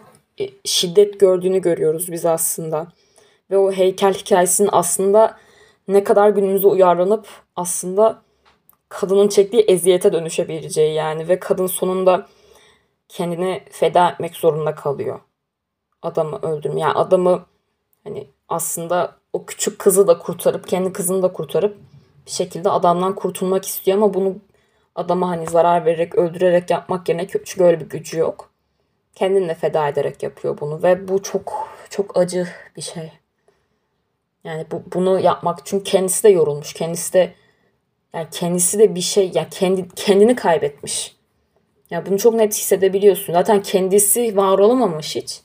şiddet 0.65 1.19
gördüğünü 1.19 1.61
görüyoruz 1.61 2.11
biz 2.11 2.25
aslında. 2.25 2.87
Ve 3.51 3.57
o 3.57 3.71
heykel 3.71 4.13
hikayesinin 4.13 4.69
aslında 4.71 5.37
ne 5.87 6.03
kadar 6.03 6.29
günümüze 6.29 6.67
uyarlanıp 6.67 7.27
aslında 7.55 8.21
kadının 8.89 9.27
çektiği 9.27 9.61
eziyete 9.61 10.13
dönüşebileceği 10.13 10.93
yani 10.93 11.27
ve 11.27 11.39
kadın 11.39 11.67
sonunda 11.67 12.27
kendini 13.07 13.63
feda 13.71 14.09
etmek 14.09 14.35
zorunda 14.35 14.75
kalıyor. 14.75 15.19
Adamı 16.01 16.39
öldürüm. 16.41 16.77
Yani 16.77 16.93
adamı 16.93 17.45
hani 18.03 18.27
aslında 18.49 19.15
o 19.33 19.45
küçük 19.45 19.79
kızı 19.79 20.07
da 20.07 20.19
kurtarıp 20.19 20.67
kendi 20.67 20.93
kızını 20.93 21.23
da 21.23 21.33
kurtarıp 21.33 21.77
bir 22.25 22.31
şekilde 22.31 22.69
adamdan 22.69 23.15
kurtulmak 23.15 23.65
istiyor 23.65 23.97
ama 23.97 24.13
bunu 24.13 24.35
adama 24.95 25.29
hani 25.29 25.47
zarar 25.47 25.85
vererek 25.85 26.15
öldürerek 26.15 26.69
yapmak 26.69 27.09
yerine 27.09 27.27
çünkü 27.27 27.63
öyle 27.63 27.79
bir 27.79 27.89
gücü 27.89 28.19
yok. 28.19 28.54
Kendini 29.15 29.49
de 29.49 29.53
feda 29.53 29.87
ederek 29.87 30.23
yapıyor 30.23 30.57
bunu 30.61 30.83
ve 30.83 31.07
bu 31.07 31.23
çok 31.23 31.69
çok 31.89 32.17
acı 32.17 32.47
bir 32.77 32.81
şey. 32.81 33.11
Yani 34.43 34.65
bu, 34.71 34.83
bunu 34.93 35.19
yapmak 35.19 35.65
çünkü 35.65 35.83
kendisi 35.83 36.23
de 36.23 36.29
yorulmuş. 36.29 36.73
Kendisi 36.73 37.13
de 37.13 37.33
yani 38.13 38.27
kendisi 38.31 38.79
de 38.79 38.95
bir 38.95 39.01
şey 39.01 39.31
ya 39.33 39.49
kendi 39.49 39.89
kendini 39.95 40.35
kaybetmiş. 40.35 41.15
Ya 41.89 42.05
bunu 42.05 42.17
çok 42.17 42.33
net 42.33 42.53
hissedebiliyorsun. 42.53 43.33
Zaten 43.33 43.61
kendisi 43.61 44.37
var 44.37 44.59
olamamış 44.59 45.15
hiç. 45.15 45.41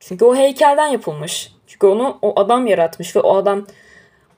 Çünkü 0.00 0.24
o 0.24 0.36
heykelden 0.36 0.86
yapılmış. 0.86 1.52
Çünkü 1.66 1.86
onu 1.86 2.18
o 2.22 2.40
adam 2.40 2.66
yaratmış 2.66 3.16
ve 3.16 3.20
o 3.20 3.36
adam 3.36 3.66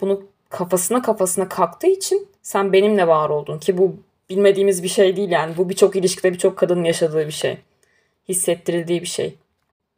bunu 0.01 0.23
kafasına 0.49 1.03
kafasına 1.03 1.49
kalktığı 1.49 1.87
için 1.87 2.29
sen 2.43 2.73
benimle 2.73 3.07
var 3.07 3.31
oldun 3.31 3.59
ki 3.59 3.79
bu 3.79 3.97
bilmediğimiz 4.31 4.83
bir 4.83 4.89
şey 4.89 5.17
değil 5.17 5.31
yani. 5.31 5.57
Bu 5.57 5.69
birçok 5.69 5.97
ilişkide 5.97 6.33
birçok 6.33 6.59
kadının 6.59 6.85
yaşadığı 6.85 7.27
bir 7.27 7.33
şey. 7.33 7.59
Hissettirildiği 8.29 9.01
bir 9.01 9.07
şey. 9.07 9.35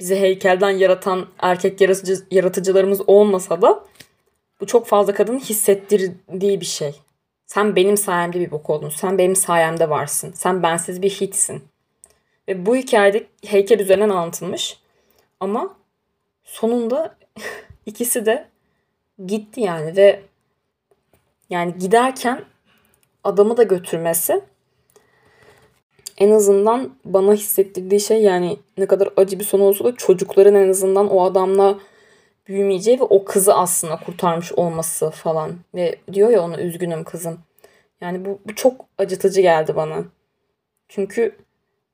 Bizi 0.01 0.17
heykelden 0.17 0.71
yaratan 0.71 1.27
erkek 1.39 1.81
yaratıcı, 1.81 2.17
yaratıcılarımız 2.31 3.09
olmasa 3.09 3.63
da 3.63 3.85
bu 4.61 4.67
çok 4.67 4.87
fazla 4.87 5.15
kadının 5.15 5.39
hissettirdiği 5.39 6.61
bir 6.61 6.67
şey. 6.67 6.95
Sen 7.47 7.77
benim 7.77 7.97
sayemde 7.97 8.41
bir 8.41 8.51
bok 8.51 8.71
oldun. 8.71 8.89
Sen 8.89 9.19
benim 9.19 9.37
sayemde 9.37 9.91
varsın. 9.91 10.33
Sen 10.33 10.63
bensiz 10.63 11.03
bir 11.03 11.11
hiçsin. 11.11 11.65
Ve 12.49 12.67
bu 12.67 12.77
hikayede 12.77 13.27
heykel 13.47 13.81
üzerinden 13.81 14.09
anlatılmış. 14.09 14.79
Ama 15.41 15.77
sonunda 16.45 17.17
ikisi 17.87 18.27
de 18.27 18.49
gitti 19.27 19.61
yani 19.61 19.97
ve 19.97 20.23
yani 21.51 21.79
giderken 21.79 22.45
adamı 23.25 23.57
da 23.57 23.63
götürmesi 23.63 24.45
en 26.19 26.31
azından 26.31 26.91
bana 27.05 27.35
hissettirdiği 27.35 28.01
şey 28.01 28.23
yani 28.23 28.59
ne 28.79 28.87
kadar 28.87 29.09
acı 29.17 29.39
bir 29.39 29.45
son 29.45 29.61
olsa 29.61 29.85
da 29.85 29.97
çocukların 29.97 30.55
en 30.55 30.69
azından 30.69 31.09
o 31.09 31.25
adamla 31.25 31.79
büyümeyeceği 32.47 33.01
ve 33.01 33.05
o 33.05 33.25
kızı 33.25 33.55
aslında 33.55 33.97
kurtarmış 33.97 34.53
olması 34.53 35.11
falan. 35.11 35.53
Ve 35.75 35.97
diyor 36.13 36.31
ya 36.31 36.43
ona 36.43 36.61
üzgünüm 36.61 37.05
kızım. 37.05 37.41
Yani 38.01 38.25
bu, 38.25 38.41
bu 38.47 38.55
çok 38.55 38.87
acıtıcı 38.99 39.41
geldi 39.41 39.77
bana. 39.77 40.05
Çünkü 40.89 41.37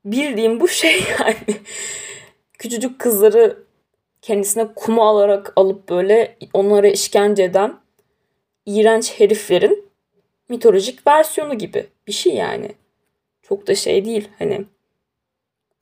bildiğim 0.05 0.59
bu 0.59 0.67
şey 0.67 1.03
yani. 1.19 1.57
Küçücük 2.53 2.99
kızları 2.99 3.63
kendisine 4.21 4.67
kumu 4.75 5.01
alarak 5.03 5.53
alıp 5.55 5.89
böyle 5.89 6.37
onlara 6.53 6.87
işkence 6.87 7.43
eden 7.43 7.79
iğrenç 8.65 9.19
heriflerin 9.19 9.89
mitolojik 10.49 11.07
versiyonu 11.07 11.57
gibi 11.57 11.87
bir 12.07 12.11
şey 12.11 12.33
yani. 12.33 12.71
Çok 13.49 13.67
da 13.67 13.75
şey 13.75 14.05
değil 14.05 14.29
hani 14.39 14.65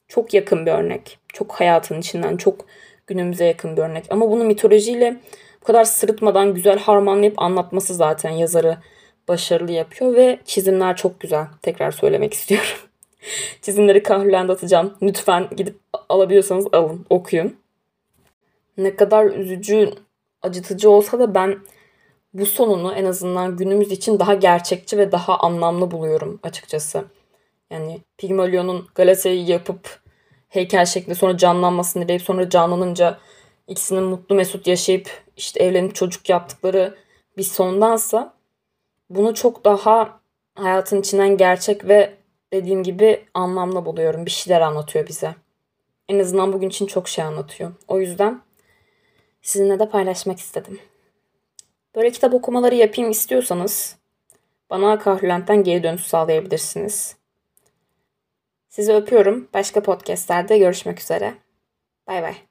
çok 0.08 0.34
yakın 0.34 0.66
bir 0.66 0.72
örnek. 0.72 1.20
Çok 1.34 1.54
hayatın 1.54 2.00
içinden 2.00 2.38
çok 2.38 2.66
günümüze 3.08 3.46
yakın 3.46 3.78
bir 3.78 3.82
örnek. 3.82 4.06
Ama 4.10 4.32
bunu 4.32 4.44
mitolojiyle 4.44 5.18
bu 5.62 5.66
kadar 5.66 5.84
sırıtmadan 5.84 6.54
güzel 6.54 6.80
harmanlayıp 6.80 7.42
anlatması 7.42 7.94
zaten 7.94 8.30
yazarı 8.30 8.78
başarılı 9.28 9.72
yapıyor 9.72 10.16
ve 10.16 10.40
çizimler 10.46 10.96
çok 10.96 11.20
güzel. 11.20 11.48
Tekrar 11.62 11.92
söylemek 11.92 12.34
istiyorum. 12.34 12.78
Çizimleri 13.62 14.04
Kahrülen'de 14.04 14.52
atacağım. 14.52 14.94
Lütfen 15.02 15.48
gidip 15.58 15.80
alabiliyorsanız 16.10 16.68
alın, 16.72 17.06
okuyun. 17.10 17.56
Ne 18.78 18.96
kadar 18.96 19.26
üzücü, 19.26 19.92
acıtıcı 20.42 20.90
olsa 20.90 21.20
da 21.20 21.36
ben 21.36 21.60
bu 22.34 22.46
sonunu 22.46 22.94
en 22.94 23.06
azından 23.06 23.58
günümüz 23.58 23.92
için 23.92 24.20
daha 24.20 24.34
gerçekçi 24.34 24.98
ve 24.98 25.12
daha 25.12 25.40
anlamlı 25.40 25.92
buluyorum 25.92 26.40
açıkçası. 26.44 27.17
Yani 27.72 28.02
Pigmalion'un 28.18 28.88
Galatasaray'ı 28.96 29.46
yapıp 29.46 30.00
heykel 30.50 30.86
şeklinde 30.86 31.16
sonra 31.16 31.38
canlanmasını 31.38 32.04
dileyip 32.04 32.22
sonra 32.22 32.50
canlanınca 32.50 33.20
ikisinin 33.68 34.04
mutlu 34.04 34.36
mesut 34.36 34.68
yaşayıp 34.68 35.10
işte 35.38 35.64
evlenip 35.64 35.96
çocuk 35.96 36.30
yaptıkları 36.30 36.98
bir 37.38 37.44
sondansa 37.44 38.34
bunu 39.10 39.34
çok 39.34 39.66
daha 39.66 40.20
hayatın 40.56 41.00
içinden 41.00 41.38
gerçek 41.38 41.88
ve 41.88 42.14
dediğim 42.54 42.84
gibi 42.84 43.26
anlamlı 43.34 43.86
buluyorum. 43.86 44.26
Bir 44.26 44.32
şeyler 44.32 44.62
anlatıyor 44.62 45.08
bize. 45.08 45.36
En 46.10 46.20
azından 46.20 46.54
bugün 46.54 46.70
için 46.70 46.86
çok 46.86 47.08
şey 47.08 47.26
anlatıyor. 47.26 47.72
O 47.88 48.00
yüzden 48.00 48.42
sizinle 49.42 49.80
de 49.80 49.90
paylaşmak 49.90 50.40
istedim. 50.40 50.80
Böyle 51.96 52.12
kitap 52.12 52.34
okumaları 52.34 52.76
yapayım 52.76 53.12
istiyorsanız 53.12 53.98
bana 54.70 55.00
Kahrülent'ten 55.00 55.64
geri 55.64 55.84
dönüş 55.84 56.02
sağlayabilirsiniz. 56.02 57.17
Sizi 58.78 58.94
öpüyorum. 58.94 59.50
Başka 59.54 59.84
podcastlerde 59.84 60.58
görüşmek 60.58 61.00
üzere. 61.00 61.34
Bay 62.08 62.22
bay. 62.24 62.47